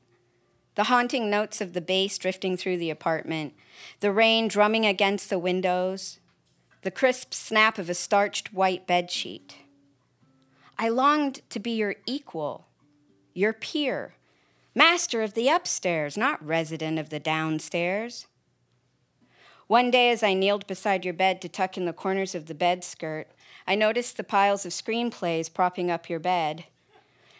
The 0.75 0.85
haunting 0.85 1.29
notes 1.29 1.61
of 1.61 1.73
the 1.73 1.81
bass 1.81 2.17
drifting 2.17 2.57
through 2.57 2.77
the 2.77 2.89
apartment, 2.89 3.53
the 4.01 4.11
rain 4.11 4.47
drumming 4.47 4.85
against 4.85 5.29
the 5.29 5.39
windows, 5.39 6.19
the 6.81 6.91
crisp 6.91 7.33
snap 7.33 7.77
of 7.77 7.89
a 7.89 7.93
starched 7.93 8.53
white 8.53 8.85
bedsheet. 8.85 9.55
I 10.77 10.89
longed 10.89 11.41
to 11.49 11.59
be 11.59 11.71
your 11.71 11.95
equal, 12.05 12.67
your 13.33 13.53
peer, 13.53 14.15
master 14.75 15.23
of 15.23 15.33
the 15.33 15.47
upstairs, 15.47 16.17
not 16.17 16.45
resident 16.45 16.99
of 16.99 17.09
the 17.09 17.19
downstairs. 17.19 18.27
One 19.67 19.89
day, 19.89 20.11
as 20.11 20.21
I 20.21 20.33
kneeled 20.33 20.67
beside 20.67 21.05
your 21.05 21.13
bed 21.13 21.41
to 21.41 21.49
tuck 21.49 21.77
in 21.77 21.85
the 21.85 21.93
corners 21.93 22.35
of 22.35 22.45
the 22.45 22.53
bed 22.53 22.83
skirt, 22.83 23.29
I 23.65 23.75
noticed 23.75 24.17
the 24.17 24.23
piles 24.23 24.65
of 24.65 24.73
screenplays 24.73 25.51
propping 25.51 25.89
up 25.89 26.09
your 26.09 26.19
bed. 26.19 26.65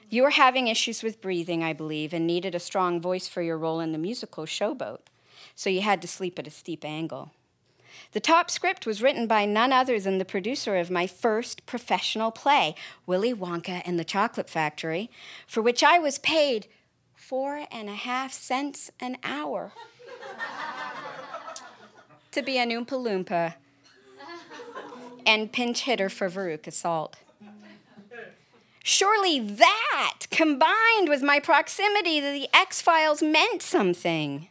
You 0.10 0.24
were 0.24 0.32
having 0.32 0.68
issues 0.68 1.04
with 1.04 1.22
breathing, 1.22 1.64
I 1.64 1.74
believe, 1.74 2.14
and 2.14 2.28
needed 2.28 2.56
a 2.56 2.60
strong 2.60 3.02
voice 3.02 3.28
for 3.28 3.42
your 3.42 3.58
role 3.58 3.80
in 3.80 3.92
the 3.92 3.98
musical 3.98 4.46
Showboat, 4.46 5.00
so 5.56 5.70
you 5.70 5.82
had 5.82 6.02
to 6.02 6.08
sleep 6.08 6.38
at 6.38 6.48
a 6.48 6.52
steep 6.52 6.86
angle. 6.86 7.32
The 8.12 8.20
top 8.20 8.52
script 8.52 8.86
was 8.86 9.02
written 9.02 9.26
by 9.26 9.46
none 9.46 9.72
other 9.72 10.00
than 10.00 10.18
the 10.18 10.26
producer 10.26 10.76
of 10.78 10.92
my 10.92 11.08
first 11.08 11.66
professional 11.66 12.32
play, 12.32 12.76
Willy 13.06 13.34
Wonka 13.34 13.82
and 13.86 14.00
the 14.00 14.04
Chocolate 14.04 14.50
Factory, 14.50 15.10
for 15.48 15.62
which 15.62 15.84
I 15.84 15.98
was 15.98 16.18
paid 16.20 16.68
four 17.16 17.66
and 17.72 17.90
a 17.90 17.96
half 17.96 18.32
cents 18.32 18.92
an 19.00 19.18
hour 19.24 19.74
to 22.32 22.42
be 22.42 22.58
an 22.58 22.70
Oompa 22.70 22.88
Loompa 22.90 23.56
and 25.26 25.52
pinch 25.52 25.82
hitter 25.82 26.10
for 26.10 26.30
Veruca 26.30 26.72
Salt. 26.72 27.18
Surely 28.88 29.40
that, 29.40 30.28
combined 30.30 31.10
with 31.10 31.24
my 31.24 31.40
proximity 31.40 32.22
to 32.22 32.32
the 32.32 32.48
X 32.54 32.84
Files, 32.84 33.20
meant 33.20 33.64
something. 33.64 34.48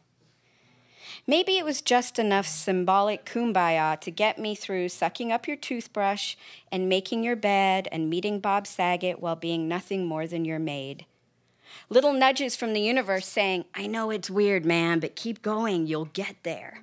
Maybe 1.24 1.56
it 1.56 1.64
was 1.64 1.80
just 1.80 2.18
enough 2.18 2.44
symbolic 2.44 3.24
kumbaya 3.24 4.00
to 4.00 4.10
get 4.10 4.36
me 4.36 4.56
through 4.56 4.88
sucking 4.88 5.30
up 5.30 5.46
your 5.46 5.56
toothbrush 5.56 6.34
and 6.72 6.88
making 6.88 7.22
your 7.22 7.36
bed 7.36 7.86
and 7.92 8.10
meeting 8.10 8.40
Bob 8.40 8.66
Saget 8.66 9.20
while 9.20 9.36
being 9.36 9.68
nothing 9.68 10.04
more 10.04 10.26
than 10.26 10.44
your 10.44 10.58
maid. 10.58 11.06
Little 11.88 12.12
nudges 12.12 12.56
from 12.56 12.72
the 12.72 12.80
universe 12.80 13.28
saying, 13.28 13.66
I 13.72 13.86
know 13.86 14.10
it's 14.10 14.28
weird, 14.28 14.66
man, 14.66 14.98
but 14.98 15.14
keep 15.14 15.42
going, 15.42 15.86
you'll 15.86 16.06
get 16.06 16.34
there. 16.42 16.82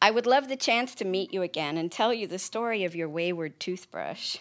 I 0.00 0.12
would 0.12 0.24
love 0.24 0.46
the 0.46 0.54
chance 0.54 0.94
to 0.94 1.04
meet 1.04 1.34
you 1.34 1.42
again 1.42 1.76
and 1.76 1.90
tell 1.90 2.14
you 2.14 2.28
the 2.28 2.38
story 2.38 2.84
of 2.84 2.94
your 2.94 3.08
wayward 3.08 3.58
toothbrush. 3.58 4.36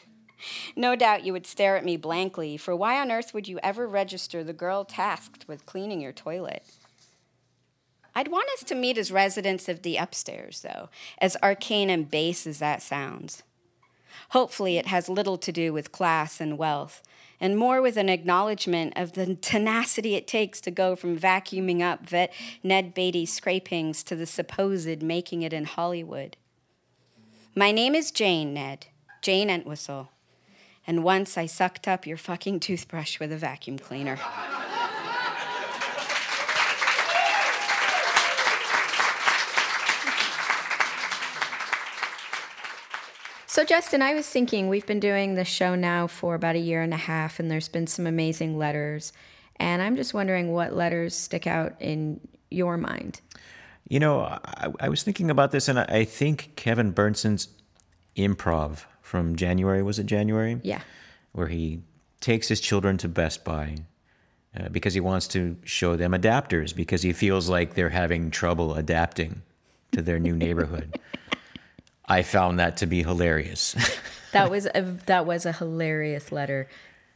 No 0.76 0.96
doubt 0.96 1.26
you 1.26 1.34
would 1.34 1.48
stare 1.48 1.78
at 1.78 1.86
me 1.86 1.98
blankly, 1.98 2.58
for 2.58 2.76
why 2.76 3.00
on 3.00 3.12
earth 3.12 3.34
would 3.34 3.48
you 3.48 3.60
ever 3.64 3.88
register 3.88 4.44
the 4.44 4.54
girl 4.54 4.86
tasked 4.86 5.48
with 5.48 5.66
cleaning 5.66 6.02
your 6.02 6.12
toilet? 6.12 6.64
I'd 8.14 8.30
want 8.30 8.50
us 8.52 8.64
to 8.66 8.76
meet 8.76 8.98
as 8.98 9.12
residents 9.12 9.68
of 9.68 9.82
the 9.82 9.98
upstairs, 9.98 10.62
though, 10.62 10.90
as 11.18 11.36
arcane 11.44 11.90
and 11.90 12.10
base 12.10 12.48
as 12.48 12.60
that 12.60 12.82
sounds. 12.82 13.44
Hopefully, 14.30 14.78
it 14.78 14.88
has 14.88 15.10
little 15.10 15.38
to 15.38 15.52
do 15.52 15.74
with 15.74 15.92
class 15.92 16.40
and 16.40 16.58
wealth, 16.58 17.04
and 17.40 17.58
more 17.58 17.82
with 17.82 17.98
an 17.98 18.08
acknowledgement 18.08 18.94
of 18.96 19.14
the 19.14 19.36
tenacity 19.36 20.16
it 20.16 20.28
takes 20.28 20.62
to 20.62 20.72
go 20.72 20.96
from 20.96 21.20
vacuuming 21.20 21.82
up 21.82 22.08
vet 22.08 22.34
Ned 22.64 22.94
Beatty's 22.94 23.34
scrapings 23.34 24.04
to 24.04 24.16
the 24.16 24.26
supposed 24.26 25.02
making 25.04 25.42
it 25.42 25.52
in 25.52 25.66
Hollywood. 25.66 26.38
My 27.54 27.72
name 27.72 27.96
is 27.96 28.12
Jane, 28.12 28.54
Ned, 28.54 28.88
Jane 29.22 29.50
Entwistle, 29.50 30.10
and 30.88 31.04
once 31.04 31.38
I 31.38 31.46
sucked 31.46 31.88
up 31.88 32.06
your 32.06 32.18
fucking 32.18 32.60
toothbrush 32.60 33.20
with 33.20 33.32
a 33.32 33.38
vacuum 33.38 33.80
cleaner. 33.80 34.20
So, 43.48 43.64
Justin, 43.64 44.02
I 44.02 44.14
was 44.14 44.28
thinking 44.28 44.68
we've 44.68 44.86
been 44.86 45.00
doing 45.00 45.36
the 45.36 45.46
show 45.46 45.76
now 45.76 46.08
for 46.08 46.36
about 46.36 46.58
a 46.58 46.60
year 46.60 46.82
and 46.82 46.94
a 46.94 46.98
half, 46.98 47.40
and 47.40 47.50
there's 47.50 47.70
been 47.70 47.88
some 47.88 48.06
amazing 48.06 48.58
letters. 48.58 49.14
And 49.56 49.82
I'm 49.82 49.96
just 49.96 50.14
wondering 50.14 50.52
what 50.52 50.74
letters 50.74 51.16
stick 51.16 51.48
out 51.48 51.74
in 51.80 52.20
your 52.52 52.76
mind. 52.76 53.22
You 53.88 54.02
know, 54.02 54.20
I, 54.20 54.74
I 54.82 54.90
was 54.90 55.04
thinking 55.04 55.32
about 55.32 55.52
this, 55.52 55.70
and 55.70 55.80
I, 55.80 55.86
I 55.88 56.04
think 56.04 56.52
Kevin 56.58 56.92
Burnson's 56.92 57.48
improv 58.18 58.84
from 59.06 59.36
January 59.36 59.84
was 59.84 60.00
it 60.00 60.08
January? 60.08 60.60
Yeah. 60.64 60.82
Where 61.32 61.48
he 61.48 61.82
takes 62.22 62.48
his 62.48 62.60
children 62.60 62.98
to 62.98 63.08
Best 63.08 63.44
Buy 63.44 63.76
uh, 64.58 64.70
because 64.70 64.96
he 64.96 65.00
wants 65.00 65.28
to 65.30 65.58
show 65.64 65.96
them 65.96 66.14
adapters 66.14 66.76
because 66.76 67.04
he 67.04 67.14
feels 67.14 67.48
like 67.48 67.76
they're 67.76 67.90
having 67.90 68.32
trouble 68.32 68.74
adapting 68.74 69.44
to 69.92 70.02
their 70.02 70.18
new 70.18 70.36
neighborhood. 70.36 71.00
I 72.08 72.24
found 72.24 72.60
that 72.60 72.78
to 72.78 72.88
be 72.88 73.04
hilarious. 73.04 73.76
that 74.32 74.50
was 74.50 74.68
a 74.74 74.82
that 75.06 75.26
was 75.28 75.46
a 75.46 75.52
hilarious 75.52 76.32
letter. 76.32 76.68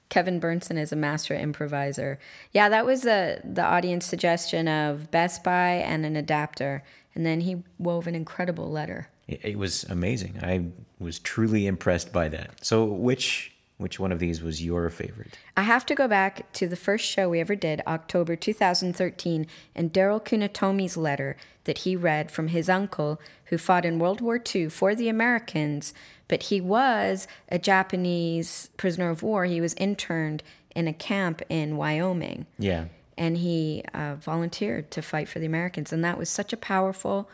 Kevin 0.09 0.39
Burnson 0.39 0.77
is 0.77 0.91
a 0.91 0.95
master 0.95 1.33
improviser. 1.33 2.19
Yeah, 2.51 2.69
that 2.69 2.85
was 2.85 3.01
the 3.01 3.41
the 3.43 3.63
audience 3.63 4.05
suggestion 4.05 4.67
of 4.67 5.09
Best 5.09 5.43
Buy 5.43 5.71
and 5.71 6.05
an 6.05 6.15
adapter, 6.15 6.83
and 7.15 7.25
then 7.25 7.41
he 7.41 7.63
wove 7.79 8.05
an 8.05 8.15
incredible 8.15 8.69
letter. 8.69 9.09
It, 9.29 9.39
it 9.43 9.57
was 9.57 9.83
amazing. 9.85 10.39
I 10.41 10.65
was 10.99 11.19
truly 11.19 11.67
impressed 11.67 12.11
by 12.11 12.29
that. 12.29 12.65
So, 12.65 12.83
which 12.83 13.53
which 13.79 13.97
one 13.97 14.11
of 14.11 14.19
these 14.19 14.43
was 14.43 14.61
your 14.61 14.89
favorite? 14.89 15.37
I 15.55 15.61
have 15.61 15.85
to 15.85 15.95
go 15.95 16.05
back 16.05 16.51
to 16.53 16.67
the 16.67 16.75
first 16.75 17.05
show 17.05 17.29
we 17.29 17.39
ever 17.39 17.55
did, 17.55 17.81
October 17.87 18.35
2013, 18.35 19.47
and 19.73 19.93
Daryl 19.93 20.21
Kunitomi's 20.21 20.97
letter 20.97 21.37
that 21.63 21.79
he 21.79 21.95
read 21.95 22.29
from 22.29 22.49
his 22.49 22.67
uncle 22.67 23.21
who 23.45 23.57
fought 23.57 23.85
in 23.85 23.97
World 23.97 24.19
War 24.19 24.41
II 24.53 24.67
for 24.67 24.95
the 24.95 25.07
Americans, 25.07 25.93
but 26.27 26.43
he 26.43 26.59
was 26.59 27.25
a 27.47 27.57
Japanese 27.57 28.69
prisoner 28.75 29.09
of 29.09 29.23
war. 29.23 29.45
He 29.45 29.61
was 29.61 29.73
interned 29.75 30.43
in 30.75 30.85
a 30.87 30.93
camp 30.93 31.41
in 31.47 31.77
Wyoming. 31.77 32.47
Yeah. 32.57 32.85
And 33.17 33.37
he 33.37 33.85
uh, 33.93 34.15
volunteered 34.15 34.91
to 34.91 35.01
fight 35.01 35.29
for 35.29 35.39
the 35.39 35.45
Americans. 35.45 35.93
And 35.93 36.03
that 36.03 36.17
was 36.17 36.29
such 36.29 36.51
a 36.51 36.57
powerful, 36.57 37.29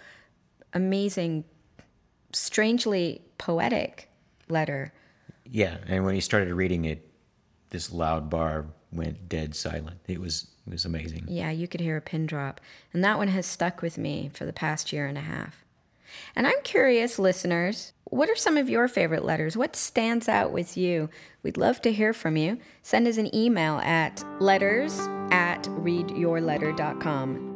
amazing, 0.73 1.43
strangely 2.36 3.21
poetic 3.38 4.10
letter 4.50 4.93
yeah, 5.50 5.78
and 5.88 6.06
when 6.06 6.15
he 6.15 6.21
started 6.21 6.54
reading 6.54 6.86
it, 6.86 7.08
this 7.69 7.91
loud 7.91 8.30
bar 8.30 8.67
went 8.91 9.30
dead 9.30 9.56
silent. 9.56 10.00
It 10.08 10.19
was 10.19 10.48
it 10.65 10.71
was 10.71 10.86
amazing. 10.86 11.26
Yeah, 11.28 11.52
you 11.52 11.67
could 11.67 11.82
hear 11.82 11.98
a 11.98 12.02
pin 12.02 12.26
drop. 12.26 12.60
And 12.91 13.04
that 13.04 13.17
one 13.17 13.28
has 13.28 13.45
stuck 13.45 13.82
with 13.82 13.98
me 13.98 14.32
for 14.34 14.45
the 14.45 14.54
past 14.54 14.91
year 14.91 15.06
and 15.06 15.17
a 15.17 15.21
half. 15.21 15.63
And 16.36 16.48
I'm 16.48 16.62
curious, 16.63 17.19
listeners, 17.19 17.93
what 18.06 18.30
are 18.30 18.36
some 18.36 18.58
of 18.58 18.69
your 18.69 18.88
favorite 18.88 19.26
letters? 19.26 19.56
What 19.58 19.76
stands 19.76 20.28
out 20.28 20.52
with 20.52 20.78
you? 20.78 21.10
We'd 21.43 21.58
love 21.58 21.82
to 21.82 21.91
hear 21.91 22.13
from 22.13 22.38
you. 22.38 22.58
Send 22.82 23.08
us 23.08 23.17
an 23.17 23.36
email 23.36 23.78
at 23.80 24.24
letters 24.39 24.98
at 25.32 25.63
readyourletter.com. 25.63 27.55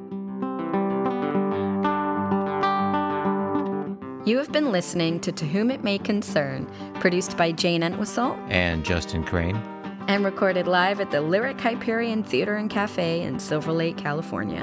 You 4.29 4.37
have 4.37 4.51
been 4.51 4.71
listening 4.71 5.19
to 5.21 5.31
To 5.31 5.47
Whom 5.47 5.71
It 5.71 5.83
May 5.83 5.97
Concern, 5.97 6.67
produced 6.99 7.35
by 7.35 7.51
Jane 7.51 7.81
Entwistle 7.81 8.37
and 8.47 8.85
Justin 8.85 9.23
Crane, 9.23 9.55
and 10.07 10.23
recorded 10.23 10.67
live 10.67 11.01
at 11.01 11.09
the 11.09 11.19
Lyric 11.19 11.59
Hyperion 11.59 12.21
Theater 12.21 12.55
and 12.55 12.69
Cafe 12.69 13.23
in 13.23 13.39
Silver 13.39 13.71
Lake, 13.71 13.97
California. 13.97 14.59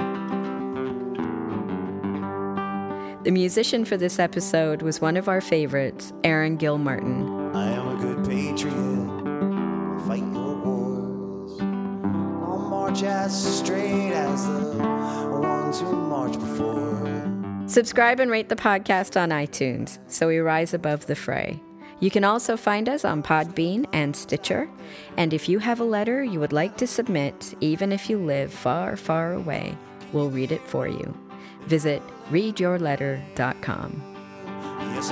The 3.24 3.33
musician 3.33 3.85
for 3.85 3.96
this 3.96 4.20
episode 4.20 4.83
was 4.83 5.00
one 5.00 5.16
of 5.16 5.26
our 5.26 5.40
favorites, 5.40 6.12
Aaron 6.22 6.59
Gilmartin. 6.59 7.26
I 7.52 7.68
am 7.70 7.88
a 7.88 8.00
good 8.00 8.24
patriot. 8.24 8.76
I'll 8.76 10.07
fight 10.07 10.22
your 10.33 10.59
wars. 10.59 11.61
I'll 11.61 12.68
march 12.70 13.02
as 13.02 13.59
straight 13.59 14.12
as 14.12 14.46
the 14.46 15.40
ones 15.42 15.81
who 15.81 15.90
marched 15.90 16.38
before. 16.38 17.06
Subscribe 17.76 18.20
and 18.20 18.30
rate 18.30 18.48
the 18.48 18.56
podcast 18.56 19.20
on 19.20 19.28
iTunes 19.28 19.98
so 20.10 20.28
we 20.28 20.38
rise 20.38 20.72
above 20.72 21.04
the 21.04 21.14
fray. 21.14 21.60
You 22.00 22.10
can 22.10 22.24
also 22.24 22.56
find 22.56 22.88
us 22.88 23.04
on 23.04 23.22
Podbean 23.22 23.86
and 23.92 24.16
Stitcher. 24.16 24.70
And 25.18 25.34
if 25.34 25.46
you 25.46 25.58
have 25.58 25.80
a 25.80 25.84
letter 25.84 26.24
you 26.24 26.40
would 26.40 26.54
like 26.54 26.78
to 26.78 26.86
submit, 26.86 27.54
even 27.60 27.92
if 27.92 28.08
you 28.08 28.16
live 28.16 28.50
far, 28.50 28.96
far 28.96 29.34
away, 29.34 29.76
we'll 30.14 30.30
read 30.30 30.52
it 30.52 30.62
for 30.62 30.88
you. 30.88 31.14
Visit 31.66 32.00
readyourletter.com. 32.30 34.02
Yes, 34.94 35.10